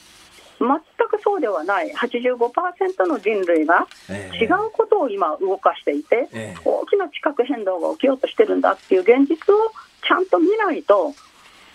[0.62, 9.72] 全くそうではない、85%の人類が違うことを今、動かしていて、えー、大きな地殻変動が起きようとしてるんだっていう現実を
[10.08, 11.14] ちゃんと見ないと、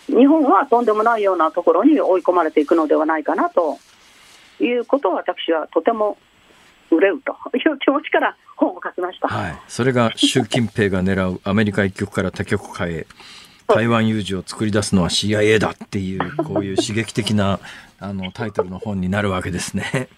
[0.06, 3.78] 日本はとんでもないようなところに追い込まれていくのではないかなと
[4.60, 6.16] いうことを私はとても
[6.90, 13.06] 憂うという気持ちから本を書きました、はい、それが習近平が狙うアメリカ一極から多極化へ
[13.66, 17.58] 台湾有事を作り出すのは CIA だっていうこういう刺激的な
[17.98, 20.08] あのタイトルの本になるわけですね。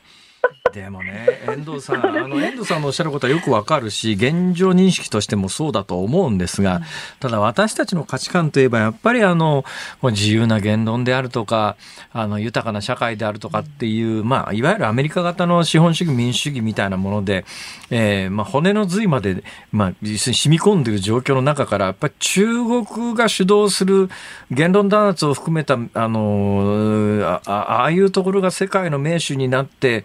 [0.73, 6.81] でもね、遠藤さん、あの、遠藤さんのおっしゃることはよくわかるし、現状認識としてもそうだと思うんですが、
[7.21, 9.65] ただ私たちの価値観といえば、やっぱりあの、
[10.03, 11.77] 自由な言論であるとか、
[12.13, 17.45] あの、豊かな社会であるとかっていう、まあ、いわゆるアメリカ型の資本主義、民主主義みたいなもので、
[17.91, 19.43] えー、まあ、骨の髄まで、
[19.73, 22.47] まあ、実に染み込んでいる状況の中から、やっぱり中
[22.85, 24.09] 国が主導する
[24.51, 30.05] 言論弾圧を含めた、あの、あああいうところが世界の名手になって、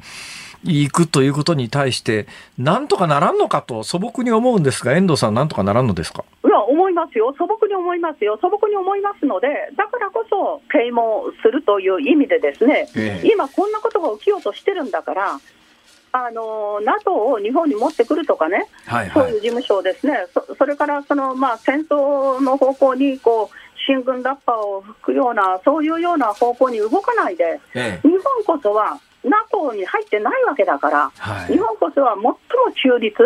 [0.64, 6.24] 行くということに対して、なんとかならんのかと素朴に思うんですが、遠藤さん、なんとかならんのですか？
[6.46, 15.40] いや、思いますよ、素朴に思いますよ、素朴に思いますので、だからこそ、啓蒙するという意味で、ですね、ええ、今、こんなことが起きようとしてるんだから、
[16.16, 32.38] あの NATO を日本に持ってくるとかね、はいはい、そういう事務所をですね、そそれからその、まあ、戦争の方向にこう進軍脱破を吹くような、そういうような方向に動かないで、ええ、日本こそは NATO に入ってないわけだから、はい、日本こそは最も
[32.76, 33.18] 中立。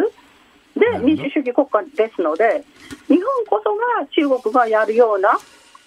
[0.77, 2.63] で民主主義国家ですので、
[3.07, 5.37] 日本こそが中国がやるような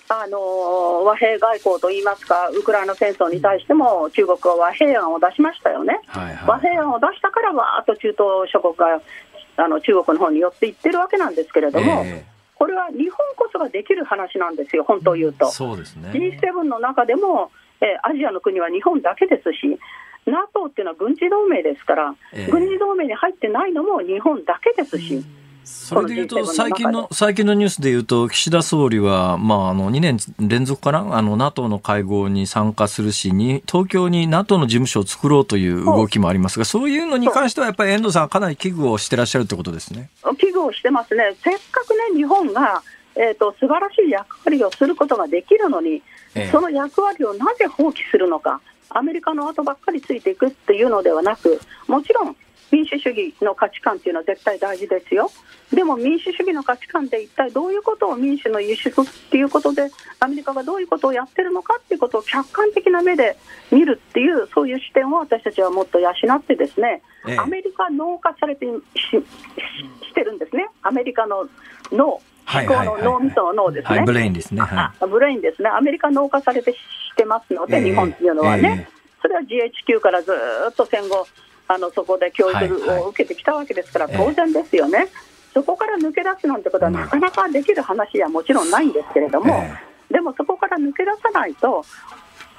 [0.09, 8.19] あの和平外交といいますか、ウクライナ戦争に対しても中国は和平案を出しましたよね、はいはい、和平案を出したから、わーっと中東
[8.51, 9.01] 諸国が
[9.57, 15.49] あの中国の方に寄っていってるわけなんですけれども、えー、これは日本こそができる話なんですよ、本当を言うと。
[15.53, 19.79] そうですね、G7 の中でもえー、アジアの国は日本だけですし、
[20.27, 25.25] NATO っていうのは軍事同盟ですから、えー、軍事同盟に入ってないのも日本だけですし。
[25.63, 31.17] それでいうと、最近の、最近のニュースでいうと、岸田総理は、まあ、あの、2年連続かな？
[31.17, 40.11] あの、NATO の会合に参加するし、に、東京に NATO の事務所を作ろうという動きもありますが、そういうのに関しては、やっぱり遠藤さん、かなり危惧をしてらっしゃるってことですね。
[40.39, 41.37] 危惧をしてますね。
[41.43, 42.83] せっかくね、日本が、
[43.17, 46.03] えっ、ー、と、素晴らしい役割をすることができるのに、
[46.35, 52.37] えその役割をなぜ放棄するのか、アメリカの後ばっかりついていくっていうのではなく、もちろん
[52.71, 55.31] 民主主義の価値観っていうのは絶対大事ですよ。
[55.73, 63.37] でも民主主義の価値観で一体どういうことを民主の輸出っていうことでアメリカがどういうことをやってるのかっていうことを客観的な目で
[63.71, 69.01] 見るっていうそういう視点を私たちはもっと養ってですね、ええ、アメリカ脳化されてし
[70.07, 70.69] してるんですね。
[70.83, 71.49] アメリカの
[71.93, 72.21] 脳
[72.53, 75.69] 思考の脳みその脳ですね、ブレインですね、はい、ブレインですね。
[75.69, 76.79] アメリカ脳化されてし
[77.17, 78.89] てますので、え、日本っていうのはね、
[79.23, 80.33] それは GHQ からず
[80.71, 81.27] っと戦後
[81.69, 85.09] あのそこで教育を受けてきたわけですから、当然ですよね。
[85.55, 89.65] そこから抜け出すなんてことはなかなかできる話はもちろんないんですけれども、
[90.11, 91.85] でもそこから抜け出さないと、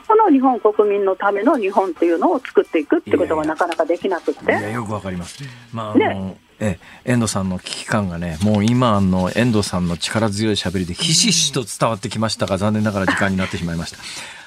[0.08, 4.44] この日本国民のための日本っていうのを作っていくってことがなかなかできなくて。
[4.44, 5.42] いやよくわかります。
[5.72, 13.98] まあ、ね、え遠藤さんの危機感がね、もう今の遠藤さんの力強いしゃべりでひしひしと伝わってきましたが、残念ながら時間になってしまいました。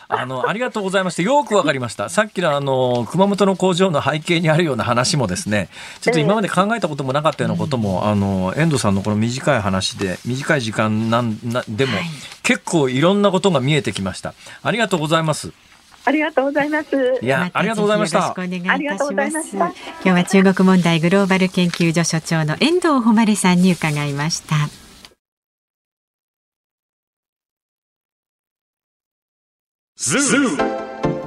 [0.07, 1.23] あの、ありがとうございました。
[1.23, 2.09] よくわかりました。
[2.09, 5.69] さっきのあの、熊本の工場の背景にあるような話もですね、
[6.03, 11.93] ちょっと今まで考えたこともなかったようなことも、あの、遠藤さんのこの短い話で、短い時間なんなでも、
[12.43, 14.35] 結構いろんなことが見えてきました。
[14.63, 15.53] ありがとうございます。
[16.05, 17.19] ありがとうございます。
[17.23, 18.19] いや、ありがとうございました。
[18.19, 19.57] よろしくお願いいたします。
[19.57, 24.57] 今日は中国問題グローバル研究所所長の遠藤誉さんに伺いました。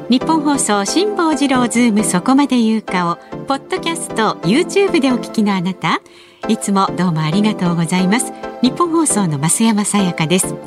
[0.09, 3.15] 日本放送辛坊治郎ズームそこまで言うかを
[3.45, 6.01] ポッドキャスト YouTube でお聞きのあなた
[6.47, 10.66] いつもどうもありがとうございます日本放送の増山さやかです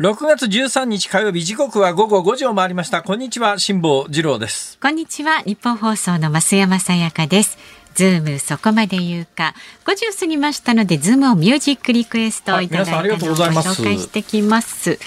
[0.00, 3.04] 6月13日火曜日時刻は午後5時を回りました。
[3.04, 4.76] こんにちは辛坊治郎です。
[4.82, 7.56] こんにちは日本放送の増山さやかです。
[7.94, 9.54] ズームそこまで言うか。
[9.84, 14.98] 5時を過ぎましたのでズームをミュージックリクエストをいただいたのをご紹介してきます。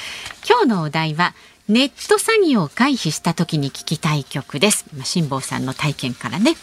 [0.47, 1.33] 今日のお題は
[1.67, 4.85] ネット詐欺を回避した時に聞きたい曲です。
[4.95, 6.55] まあ、辛坊さんの体験からね。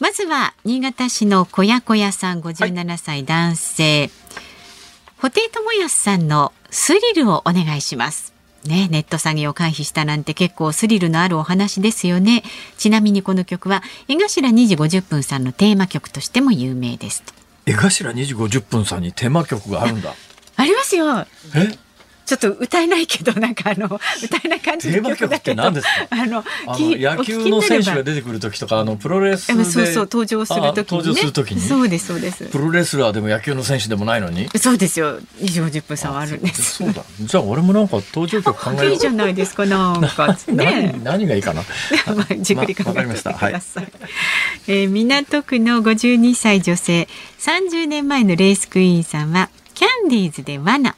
[0.00, 4.08] まずは新潟市の小屋小屋さん57歳男性、
[5.18, 8.32] 布袋寅泰さんのスリルをお願いします。
[8.64, 12.42] ね、ネット詐欺を回避したなんて結構スリルのあるお話ですよね。
[12.78, 17.22] ちなみにこの曲は江頭2時50分さんのテーマ曲としても有名です
[17.66, 20.14] 江頭2時50分さんにテーマ曲があるんだ。
[20.56, 21.26] ありますよ。
[21.54, 21.76] え？
[22.24, 23.86] ちょっと歌えないけどなんかあの
[24.22, 25.90] 歌えない感じの曲って何ですか？
[26.10, 26.44] あの
[26.78, 31.60] 野球の選手が出てくる時とかあのプロレスでそうそう登場する時に、ね、登場する時に？
[31.60, 32.44] そうですそうです。
[32.46, 34.48] プロレスラーでも野球の選手でもないのに？
[34.56, 35.18] そうですよ。
[35.40, 36.76] 二十十分差はあるんです。
[36.76, 37.02] そうだ。
[37.20, 40.36] じゃあ俺もなんか登場曲考えいいじゃないですかなんか。
[40.48, 41.62] ね何がいいかな？
[42.14, 43.62] まあ、じっくり考えてください、まはい、
[44.68, 47.08] えー、港区の五十二歳女性。
[47.38, 50.94] 三十年前のレースクイーンさんはキャンディーズで罠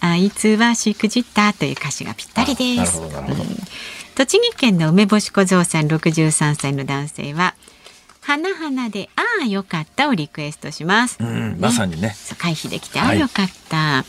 [0.00, 3.00] あいつはしくじったという歌詞がぴったりです。
[4.14, 7.54] 栃木県の梅干し小僧さん63歳の男性は
[8.20, 11.16] 花々でああよかったをリクエストします。
[11.18, 12.14] うん、まさにね。
[12.36, 14.04] 回避できてああよかった、は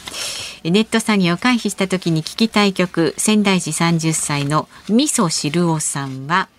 [0.63, 6.49] い、ネット詐欺を回避した時に聞きたい曲仙台市30歳の味噌汁おさんは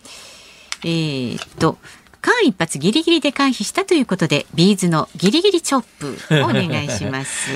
[0.84, 1.76] えー、っと
[2.20, 7.50] 間一髪ギリギリで回避したということで B'z のギリギリチョップを お願いします。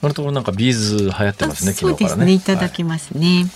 [0.00, 2.40] このところなんか B'z 流行ってますねそうですね、ね、い。
[2.40, 3.50] ただきますね、はい、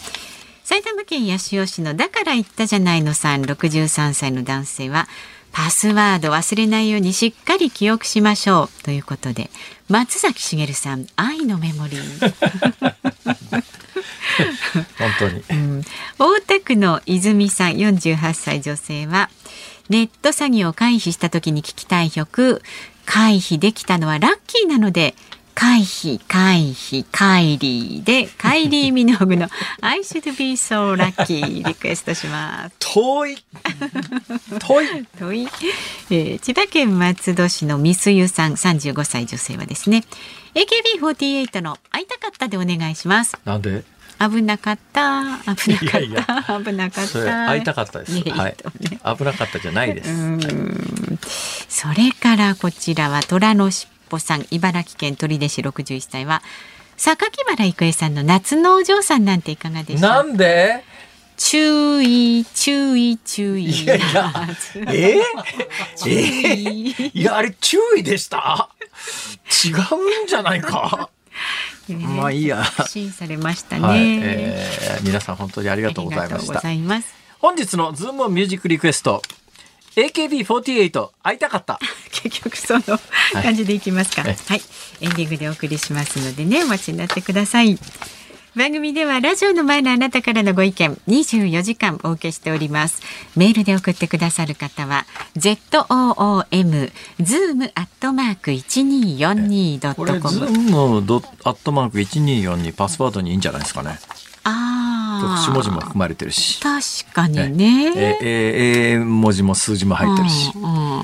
[0.65, 5.09] 埼玉県八潮市のだから言ったじゃないのさん63歳の男性は
[5.53, 9.51] パスワード忘れないようにしっかり記憶しましょうということで
[9.89, 12.35] 松崎しげるさん愛のメモリー。
[14.99, 15.85] 本当に、うん、
[16.19, 19.29] 大田区の泉さん48歳女性は
[19.93, 22.63] ネット詐欺を回避した時に聞きたい曲。
[23.05, 25.15] 回避できたのはラッキーなので
[25.55, 29.49] 回避回避カイリーでカイリーミノグの
[29.83, 32.77] I should be so lucky リクエストします。
[32.79, 33.37] 遠い。
[34.61, 35.07] 遠い。
[35.19, 35.49] 遠い、
[36.09, 40.05] えー、千葉県松戸市のみすゆさん35歳女性はですね
[40.55, 43.37] AKB48 の会いたかったでお願いします。
[43.45, 43.85] なんで？
[44.31, 45.39] 危なかった。
[45.57, 46.61] 危なかった。
[46.63, 47.49] 危なかった。
[47.49, 48.57] 会いたかったです、はい、
[49.17, 50.11] 危なかったじゃないです、
[51.69, 56.43] それからこちらは虎のしっぽさん茨城県取手市61歳は
[56.97, 60.85] 榊原郁恵さんの夏のお嬢さんなんていかがでしなんで？
[61.37, 63.65] 注意注意注意。
[63.65, 64.33] いやいや。
[64.87, 65.21] え？
[65.97, 66.43] ー、え？
[67.11, 68.69] ー、いやあれ注意でした？
[69.65, 71.11] 違うんじゃないか
[72.17, 72.65] まあいいや。
[72.89, 76.63] 審されましたね、はい、えー、皆さん本当にありがとうございました。
[77.39, 79.23] 本日のズームミュージックリクエスト。
[79.97, 81.79] AKB48 会いたかった。
[82.13, 82.83] 結局その
[83.43, 84.63] 感じでいきますか、はい、はい、
[85.01, 87.79] エンディングでお送りしますのでねお待ちになってください
[88.55, 93.01] 番組ではラジオの前のあなたからのご意見24時間お受けしております。
[93.35, 103.99] メールで送ってくださる方は zoom zoom アットマーク 1242.com これ zoom ドアットマーク1242パスワードにいいんじゃないですかね。
[104.45, 104.92] ああ。
[105.51, 106.61] 文字も含まれてるし。
[106.61, 107.93] 確かにね。
[107.97, 110.53] え、え、え、文字も数字も入ってるし。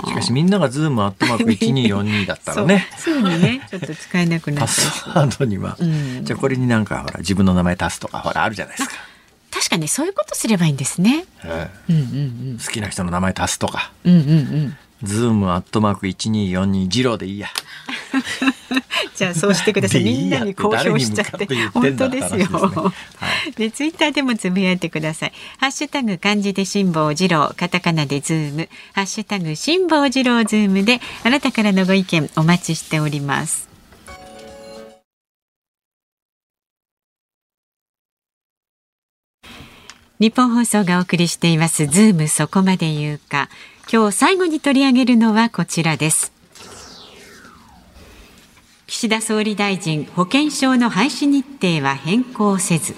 [0.09, 2.89] しかしみんながズームアットマーク一二四二だったらね。
[2.97, 5.77] すぐにね、ちょっと使えなくなっパスワードには。
[6.23, 8.97] じゃあこれになんかほら自分の名前足すとかほらあるじゃないですか。
[9.51, 11.25] 確かにそういうことすればいいんですね。
[11.45, 13.93] うんうんうん、好きな人の名前足すとか。
[14.05, 14.77] うんうんうん。
[15.03, 17.49] ズームアットマーク一二四二ジローでいいや。
[19.17, 20.05] じゃあそうしてください。
[20.05, 21.47] みんなに公表しちゃって。
[21.73, 22.47] 本当ですよ。
[22.47, 22.93] は
[23.49, 25.33] い、でツイッターでもつぶやいてください。
[25.59, 33.69] ハッシュタグ漢字で辛坊治郎、カタカナでズーム、ハッシュタグ辛坊治郎ズームであなたからのご意見お待ちしております。
[40.21, 43.49] 日本放送がお送りしていますズームそこまで言うか。
[43.91, 46.38] 今日最後に取り上げるのはこちらです。
[48.91, 52.95] 岸田総理大臣保険証の廃止日程は変更せず。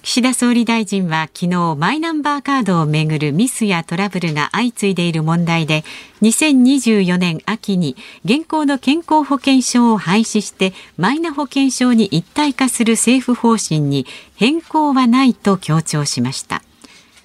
[0.00, 5.84] 岸田総理大臣は昨日マイナンバーカードをめぐるミスやトラブルが相次いでいる問題で
[6.22, 14.06] 2024年秋に現行の健康保険証を廃止してマイナ保険証に一体化する政府方針に
[14.36, 16.62] 変更はないと強調しました。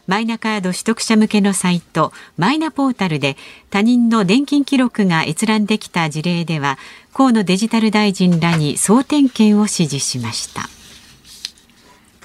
[0.07, 3.37] マイナカード取得者向けのサイトマイナポータルで
[3.69, 6.77] 他人の年金記録が閲覧できた事例では
[7.13, 10.63] 河野デジタル大臣らに総点検を指示しました。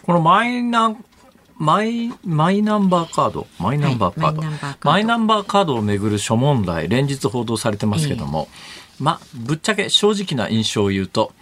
[0.03, 0.97] このマイナ
[1.59, 5.74] マイマイナンバーカードマイナンバーカード、はい、マイナンバーカード。
[5.74, 11.33] をめぐる諸問題連日報道されてますけども、えー、まあぶっちゃけ正直な印象を言うと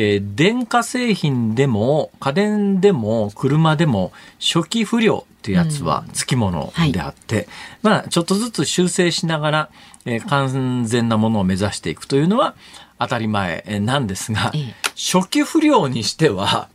[0.00, 7.48] えー、電化製品でも、家電でも、車でも、初期不良ってやつはつきものであって、うんはい、
[7.82, 9.70] まあ、ちょっとずつ修正しながら、
[10.04, 12.54] えー、完全なものを目指していくというのは
[12.98, 16.68] 当たり前なんですが、ええ、初期不良にしては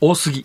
[0.00, 0.44] 多すぎ。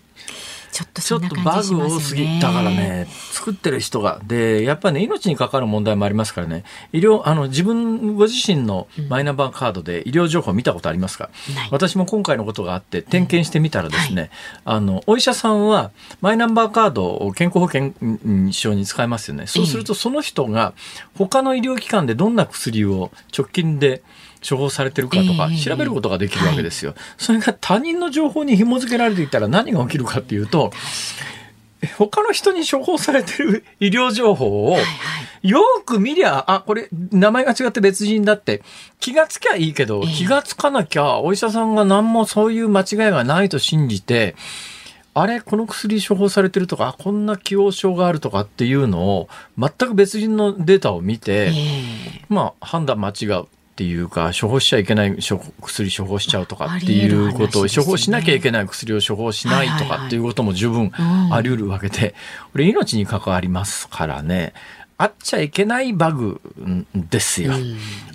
[0.72, 2.40] ちょっとちょっとバグ多すぎ。
[2.40, 4.20] だからね作ってる人が。
[4.24, 6.64] でやっぱりね命に関わる問題もありますからね。
[6.92, 14.30] 医療あの自分ご自身のマイナンバーカードで医療情報見たことありますか、うん、私も今回のことがあって点検してみたらですね、
[14.64, 14.72] うん。
[14.72, 15.90] はい、あのお医者さんは
[16.20, 17.92] マイナンバーカードを健康保険
[18.50, 19.46] 証に使えますよね。
[19.46, 20.74] そうするとその人が
[21.16, 24.02] 他の医療機関でどんな薬を直近で
[24.48, 26.94] 処方されてるかとか調べることができるわけですよ。
[27.18, 30.72] それが他人の情報に紐付けられていたら何が起きるかっていうと、
[31.98, 34.76] 他の人に処方されてる医療情報を
[35.42, 38.62] よく見りゃ、あ、これ名前が違って別人だって
[38.98, 44.34] 気がつきゃいいけど、気がつかなきゃお医者さんが何もそういう間違いがないと信じて、
[45.14, 49.28] あれこの薬処方されてるとか、こんな既往症があるとかっていうのを
[49.58, 51.52] 全く別人のデータを見て、
[52.28, 53.46] まあ判断間違う。
[53.76, 55.38] っていうか処方しちゃいけない薬
[55.94, 60.90] 処方しちゃうとかっていうことを、ね、処方しなきゃいけない薬を処方しないとかっていうことも十分
[61.30, 62.14] あり得るわけで、
[62.52, 64.54] これ命に関わりますからね。
[64.96, 66.40] あっちゃいけないバグ
[66.94, 67.52] ですよ。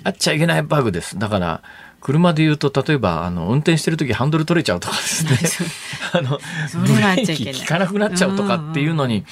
[0.02, 1.16] あっちゃいけないバグです。
[1.16, 1.62] だから
[2.00, 5.30] 車で言うと例えばあの運転してる時ハンドル取れちゃうとかですね。
[6.12, 6.40] あの
[6.74, 9.24] ブレーキ効かなくなっちゃうとかっていうのに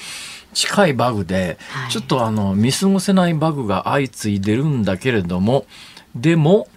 [0.53, 1.57] 近いバグで、
[1.89, 5.65] ちょっとあの見過ごせないバグが相次いでるんだけれども
[6.15, 6.67] でも、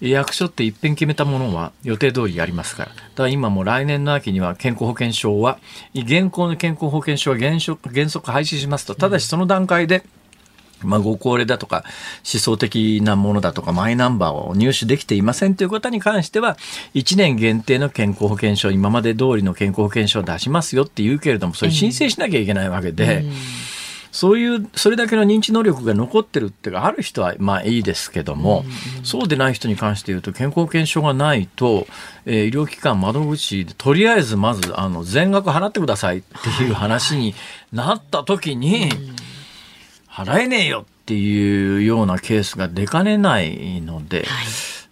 [0.00, 2.88] 役所って一遍決めたものは予定通りやりますから。
[2.90, 5.58] だから今も来年の秋には健康保険証は、
[5.94, 10.04] 現行の健康保険証は原則原則廃止しますと、ただしその段階で、
[10.82, 11.84] まあ、ご高齢だとか、
[12.30, 16.58] 思想的なものだとか、マイナンバーを入手できていませんということに関しては、
[16.94, 23.32] 1年限定の健康保険証、今まで通りの健康保険証を出しますよって言うけれども、それ申請しなきゃいけないわけで、うん
[24.16, 31.86] そういう、それだけの認知能力が残ってるっていうか、ある人はまあいいですけども、うんうん、そうでない人に関して言うと、健康保険証がないと、
[32.24, 37.34] えー、医療機関窓口で、とりあえずまず、あの、全額払ってくださいっていう話に
[37.72, 38.88] なった時に、
[40.10, 44.26] 払えねえよっていうようなケースが出かねないので、はい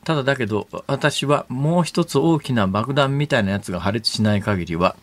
[0.05, 4.97] ただだけど、私はもう一つ大きな爆弾みたいなやつが破裂しない限りは、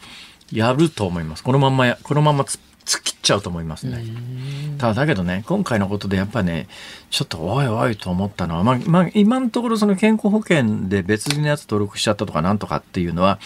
[0.51, 1.43] やると思います。
[1.43, 4.03] このまんま、このまま突っ突っ切っちゃうと思いますね。
[4.77, 6.67] ただだけどね、今回のことでやっぱね、
[7.09, 13.39] ちょっとおいおいと思ったのは、まあ、まあ、今のところその健康保険で別人のやつ登録しちゃったとかなんとかっていうのは、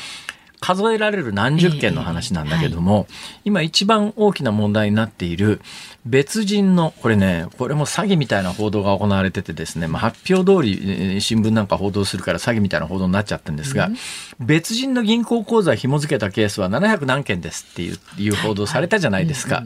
[0.61, 3.07] 数えられる何十件の話なんだけども、えーはい、
[3.45, 5.61] 今一番大きな問題になっている
[6.05, 19.63] 別人の、これね、これも詐欺みたいな報道が行われててですね、まあ、発表通り新聞なんか報道するから詐欺みたいな報道になっちゃってるんですが、うん、別人の銀行口座紐付けたケースは700何件ですっていういう報道されたじゃないですか。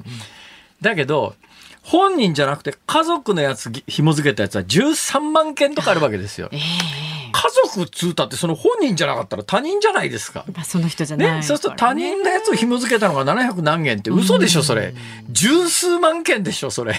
[0.81, 1.35] だけど、
[1.81, 6.47] 本人じゃなくて家族のやつ紐付けたやつは13万件とかあるわけですよ。
[6.51, 10.45] えー家族っつうたってその本人じゃなかったら他人じゃないですか。
[10.63, 14.93] その人じゃない、ね、そうすると他人のやつを紐付けたのが700何件って嘘でしょそれ。
[15.29, 16.93] 十数万件でしょそれ。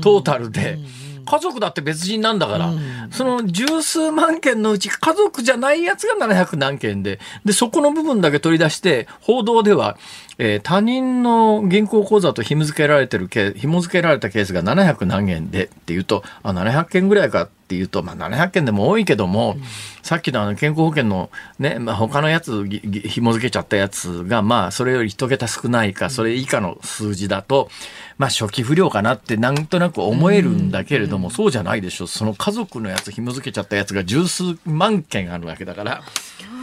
[0.00, 0.78] トータルで。
[1.24, 2.80] 家族だって別人なんだから、うん、
[3.10, 9.96] その十数万件のうち家族じゃないやつが700何件で、で、そこの部分だけ取り出して、報道では、
[10.38, 19.62] えー、他人の銀行口座と紐付けられてるケ紐付けられたケースが700何件でっていうと、あ、700件ぐらいかっていうと、まあ、700件でも多いけども、うん、
[20.02, 27.68] さっきのあの健康保険のね、まあ、他のやつ紐付けちゃったやつが、まあ、それより一桁少ないか、それ以下の数字だと、
[28.16, 32.06] まあ、初期不良かなってなんとなく思えるんだけれども、そうじゃないでしょ。
[32.06, 36.02] その家族のやつ紐付けちゃったやつが十数万件あるわけだから。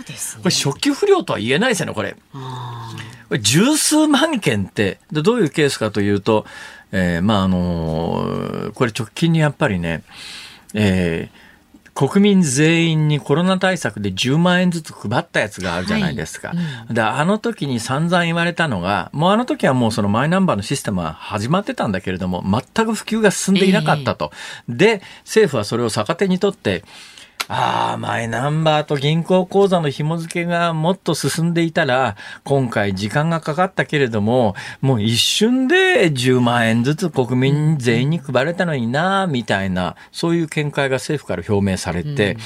[0.09, 2.15] ね、これ初期不良とは言えないですよね、これ。
[3.29, 6.45] これ十数万件ってで、どういうケースかというと、
[6.91, 10.03] えー、まあ、あのー、これ直近にやっぱりね、
[10.73, 11.49] えー
[11.99, 16.49] 国民全員にコロナ対策で10万円ずつ配ったやつがあるじゃないですか。
[16.49, 24.31] はいうん、で、あの時に散々言われたのが、もうあの時はもうそのマイナンバーのシステムは始まってたんだけれども、全く普及が進んでいなかったと。
[24.69, 26.85] えー、で、政府はそれを逆手にとって、
[27.51, 42.39] ああ、マイナンバーと銀行口座の紐付けがもっと進んでいたら、今回時間がかかったけれども、もう一瞬で10万円ずつ国民全員に配れたのにな、みたいな、そういう見解が政府から表明されて、うん、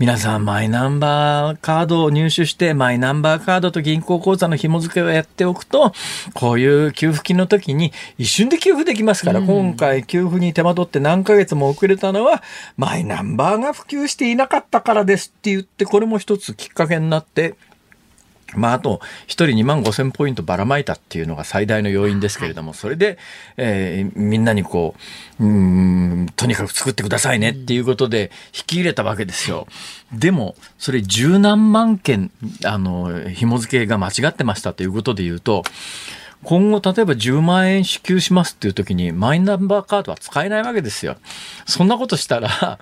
[0.00, 5.92] 皆さんマイナンバーカードを入手して、マイナンバーカードと銀行口座の紐付けをやっておくと、
[6.34, 12.42] こういう給付金の時に一瞬で給付できますから、うん、今回給付に手間取って何ヶ月も遅れたのは、
[12.76, 17.54] マイナンバーが普及していななかったからですって言って、これも一つきっかけになって、
[18.54, 23.18] まあ、あと、一人2万5千ポイントばらまいたっていうのが最大の要因ですけれども、それで、
[23.58, 24.94] えー、みんなにこ
[25.38, 25.46] う、う
[26.22, 29.66] ん、とにかく作ってくださいねっていうことで引き入れたわけですよ。
[30.14, 32.30] でも、それ十何万件、
[32.64, 35.62] あの、紐付けが間違ってましたということで言うと、
[36.44, 41.16] 今後、例えば10万円支給しますっていう時に、マイナンバーカードは使えないわけですよ。
[41.66, 42.78] そんなことしたら、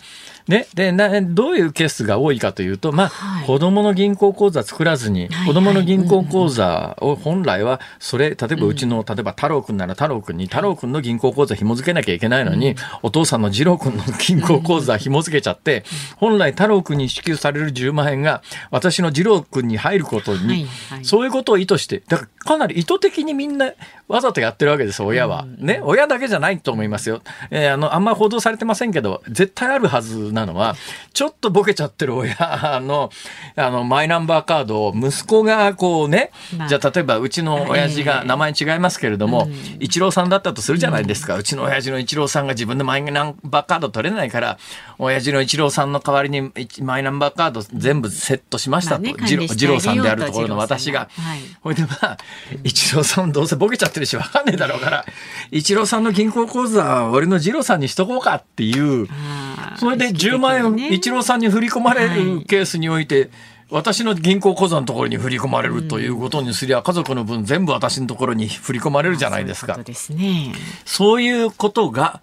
[0.49, 15.85] ね、でなどういうケースが多いかというと、まあ、はい、子供の銀行口座作らずに、子供の銀行口座を本来は、それ、例えばうちの、例えば太郎くんなら太郎くんに、太郎くんの銀行口座紐付けなきゃいけないのに、お父さんの次郎くんの銀行口座紐付けちゃって、
[16.17, 20.69] 本来太郎くんに支給される10万円が、私の次郎くんに入ることに、
[21.03, 23.73] そういうことを意図して、だからかなり意図的にみんな
[24.09, 25.47] わざとやってるわけです、親は。
[25.59, 27.23] ね、親だけじゃないと思いますよ。
[27.51, 30.77] えー、あの、あんま報道されてませんけど、絶対あるはずなのは、
[31.13, 32.37] ちょっとボケちゃってる親
[32.83, 33.11] の、
[33.57, 36.31] あの、マイナンバーカードを息子がこうね、
[36.69, 39.49] じゃあ例えばうちの親父が名前違いますけれども、
[39.81, 41.37] イチローさんだったとするじゃないですか。
[41.37, 44.59] うちの親父のイチローさんが自分でマイナンバーカード取れないから、
[44.99, 49.05] 親父のイチローさんの代わりにマイナンバーカード全部セットしましたと。
[49.27, 51.09] 次郎さんであるところの私が。
[51.63, 52.17] ほいでまあ、
[52.63, 55.07] イチローさんどうせボケちゃってるし分かんねえだろうから、
[55.51, 59.09] イチローさんの銀行口座は俺の次郎さんにしとこうかっていう、
[59.79, 63.07] それで10万円イチローさんに振り込まれるケースにおい。
[63.07, 63.31] て、
[63.71, 69.75] 私の銀行口座のところに振り込まれるということにすりゃ、家族の分全部私のところに振り込まれるじゃないですか。
[69.75, 70.53] そうですね。
[70.85, 72.21] そういうことが、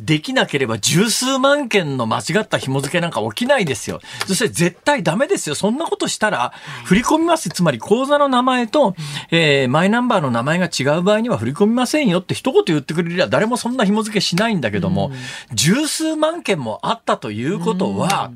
[0.00, 4.00] できなければ十数万件の間違った紐付けなんか起きないですよ。
[4.26, 5.54] そして絶対ダメですよ。
[5.54, 6.52] そんなことしたら、
[6.84, 7.48] 振り込みます。
[7.48, 8.96] つまり口座の名前と、
[9.30, 15.12] えー、マイナンバーの名前が違う場合には振り込みませんよって一言言ってくれりゃ誰もそんな紐付けしないんだけども、
[15.52, 18.32] 十数万件もあったということは、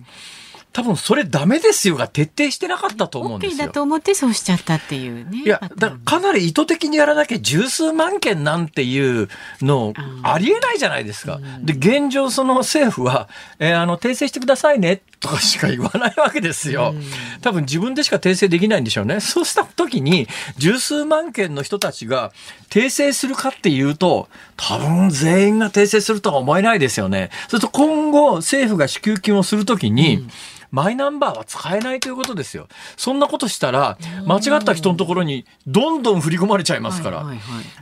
[0.72, 3.66] 多分それダメですよが徹底してなかったと思うんですよ。
[3.66, 5.42] だと思ってそうしちゃったっていうね。
[5.44, 9.28] いや、だかなり意図的にやらなきゃ十数万件なんていう
[9.62, 11.40] のありえないじゃないですか。
[11.62, 16.94] で、現状その政府は、えー、あの、訂正してくださいねとかしか言わないわけですよ。
[17.40, 19.20] 多分自分でしか訂正できないんでしょうね。
[19.20, 22.32] そうした時に十数万件の人たちが
[22.70, 27.30] 訂正するかっていうと、多分全員が訂正するとは思えないですよね。
[27.48, 30.30] それと今後政府が支給金をするときに、うん
[30.70, 32.68] マイナンバーは使えないということですよ。
[32.96, 37.26] そんなことしたら、間違った人のところにどんどん振り込まれちゃいますから。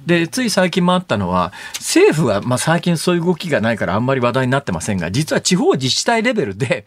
[0.06, 6.86] で、つい最近もあったのは、政府は、まあ最近そういう動きがないからあんまり話題になってませんが、実は地方自治体レベルで、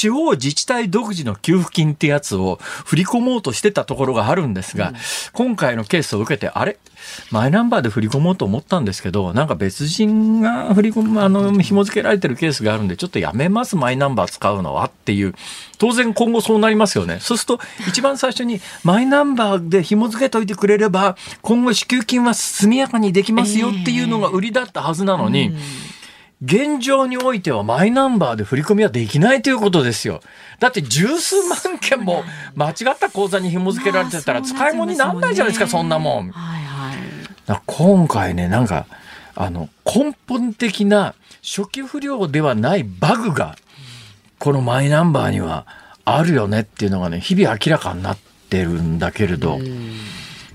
[0.00, 4.94] 地方自治体独自の給付金ってやつを振り込もうとしてたところがあるんですが、うん、
[5.34, 6.78] 今回のケースを受けて、あれ？
[7.30, 15.34] マイナンバーで振り込もうと思ったんですけど、なんか別人が振り込む、あの、紐付けられてるケースがあるんで、ちょっとやめます、マイナンバー使うのはっていう、
[15.76, 17.18] 当然今後そうなりますよね。
[17.20, 25.99] そうすると、一番最初にマイナンバーで紐付けといてくれれば、今後支給金は速やかにできますよっていうのが売りだったはずなのに、えー
[26.42, 30.22] 現状においてはマイナンバーで振り込みはできないということですよ。
[30.58, 32.24] だって十数万件も
[32.54, 36.30] 間違った口座に紐付けられてたら使い物にならないじゃないですか、そんなもん。
[36.30, 38.86] はいはい、今回ね、なんか、
[39.34, 43.56] あの、根本的な初期不良ではないバグが、
[44.38, 45.66] このマイナンバーには
[46.06, 48.18] あるよねっていうのがね、日々明らかになっ
[48.48, 49.58] てるんだけれど、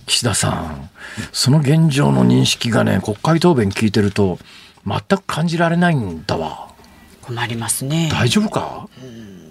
[0.07, 0.89] 岸田さん、
[1.31, 4.39] その現状の認識がね、国会答弁聞いてると、
[4.85, 6.73] 全く感じられないんだわ。
[7.21, 8.09] 困りますね。
[8.11, 8.87] 大丈夫か？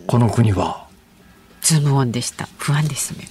[0.06, 0.86] この国は。
[1.60, 2.48] ズームオンでした。
[2.58, 3.28] 不安ですね。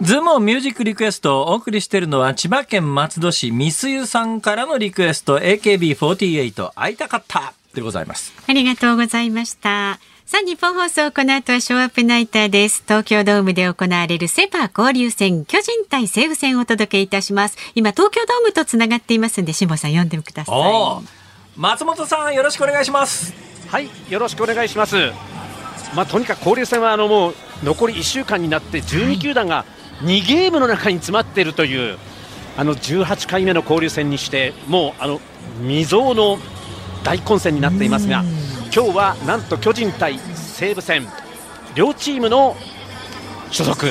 [0.00, 8.32] ズームオンミュージックリクエストをお送りしているのは千葉県松戸市ミスユさんからのリクエスト AKB48 会いたかったでございます。
[8.46, 9.98] ありがとうございました
[10.28, 12.82] さあ、日本放送、この後はショーアップナイターです。
[12.82, 17.56] 東京ドームで行われるセパ交流戦、巨人対西武戦をお届けいたします。
[17.76, 20.58] 今、東京ドームとつながっていますんで、辛坊さん読んでください。
[21.54, 23.34] 松本さん、よろしくお願いします。
[23.68, 24.96] はい、よろしくお願いします。
[25.94, 29.64] まあ、とにかく交流戦は、あの、もう、残り1週間になって、12球団が
[30.02, 31.98] 2ゲームの中に詰まっているという、
[32.56, 35.20] あの、18回目の交流戦にして、もう、あの、
[35.60, 36.38] 未曾有の
[37.04, 38.24] 大混戦になっていますが、
[38.74, 41.08] 今日はなんと巨人対西武戦。
[41.74, 42.56] 両チームの
[43.50, 43.86] 所属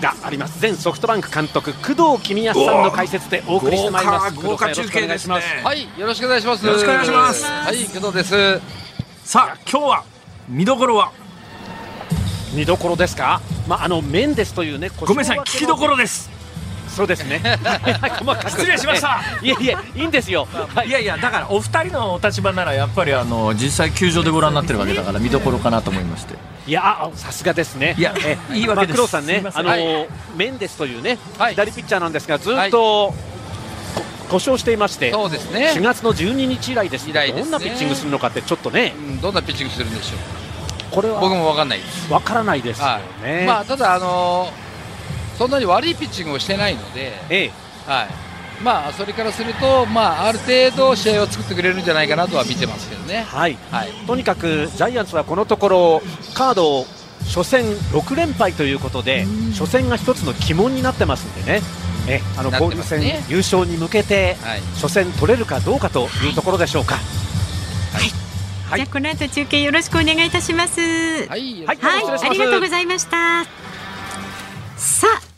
[0.00, 0.60] があります。
[0.62, 4.34] 前ソフトバンク監督工藤公康さんの解説でお送りしてまいります。
[4.36, 5.40] 豪華中継ですね。
[5.64, 6.66] はいよろしくお願いします。
[6.66, 7.44] よろしくお願いします。
[7.44, 8.60] はい工藤です。
[9.24, 10.04] さあ今日は
[10.48, 11.12] 見どころは？
[12.54, 13.40] 見どころですか？
[13.68, 16.30] まああのメンデスというねごめんなさい聞きどころです
[17.00, 17.40] そうですね。
[18.46, 19.20] 失礼しました。
[19.40, 20.46] いやいや、いいんですよ。
[20.86, 26.34] いやいや、だからお二人のお立場なら、やっぱりあの実際球場でご覧になってるわけだから、見どころかなと思いまして。
[26.66, 27.94] いや、さすがですね。
[27.96, 28.98] いや、えいいわけです。
[28.98, 33.14] まあ、さんね、あの、はい、メンデスというね、はい、左ピッチャーなんですが、ずっと、はい
[34.30, 35.72] 故障していまして、そうですね。
[35.74, 37.10] 4月の12日以来です。
[37.10, 40.40] 以来どんなピッチングするのかってちょっとね、うん、どんなピッチングするんでしょう。
[40.90, 42.12] これは僕もわかんないです。
[42.12, 42.86] わからないですよ
[43.22, 43.36] ね。
[43.36, 44.69] はい、まあただあのー、
[45.40, 47.50] そんなに悪いピッチングをしてないので、ええ、
[47.86, 48.08] はい。
[48.62, 53.22] まあそれからするとまあある程度試合を作ってくれるんじゃないかなとは見てますけどね。
[53.22, 53.56] はい。
[53.70, 53.90] はい。
[54.06, 56.02] とにかくジャイアンツはこのところ
[56.34, 56.84] カード
[57.24, 59.24] 初戦6連敗ということで、
[59.58, 61.62] 初戦が一つの鬼門になってますんでね。
[62.06, 66.96] えあの交流戦、ね、優勝に向けて、はい、初戦取れるかどうかというところでしょうか。
[66.96, 67.00] は
[68.04, 68.10] い。
[68.68, 70.80] はい、じゃあこの後中継よろしくお願いいたします。
[70.80, 70.84] は
[71.38, 73.44] い、はい、ありがとうございました。
[74.76, 75.29] さあ。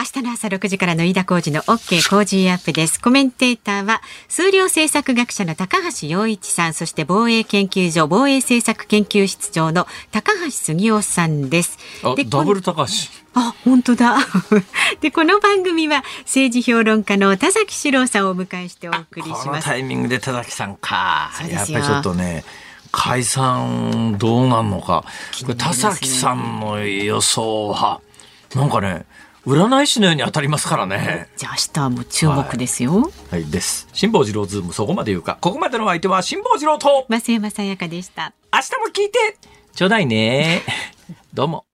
[0.00, 2.98] 明日の朝6時からの飯田浩二の OK 工事アップです。
[2.98, 11.76] コメンテーターは数量政策学者の高橋洋一さん、そして防衛研究所防衛政策研究室長の高橋杉雄さんです。
[12.16, 12.92] でダブル高橋。
[13.34, 14.16] あ、本当だ。
[15.02, 19.44] で、この番組は政治評論家の田崎史郎さんをお迎えしてお送りします。
[19.48, 21.30] このタイミングで田崎さんか。
[21.46, 22.42] やっぱりちょっとね。
[22.90, 25.04] 解散どうなんのか。
[25.58, 28.00] 田崎さんの予想は、
[28.54, 29.04] なんかね、
[29.50, 31.28] 占い師のように当たりますからね。
[31.36, 32.92] じゃあ明日も注目ですよ。
[32.92, 33.88] はい、はい、です。
[33.92, 35.38] 辛坊治郎ズームそこまで言うか。
[35.40, 38.32] ここまでの相手は辛坊治郎と増山さやかでした。
[38.52, 39.36] 明日も聞いて
[39.74, 40.62] ちょうだいね。
[41.34, 41.69] どうも。